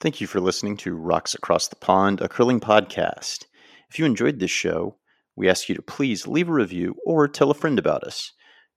[0.00, 3.44] Thank you for listening to Rocks Across the Pond, a curling podcast.
[3.88, 4.96] If you enjoyed this show,
[5.36, 8.32] we ask you to please leave a review or tell a friend about us.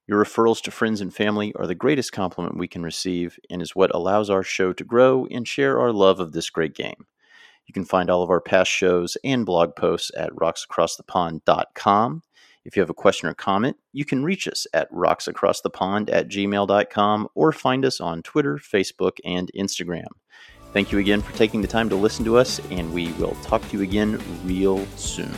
[0.08, 3.76] Your referrals to friends and family are the greatest compliment we can receive and is
[3.76, 7.08] what allows our show to grow and share our love of this great game.
[7.66, 12.22] You can find all of our past shows and blog posts at rocksacrossthepond.com.
[12.66, 17.28] If you have a question or comment, you can reach us at rocksacrossthepond at gmail.com
[17.36, 20.08] or find us on Twitter, Facebook, and Instagram.
[20.74, 23.62] Thank you again for taking the time to listen to us, and we will talk
[23.70, 25.34] to you again real soon.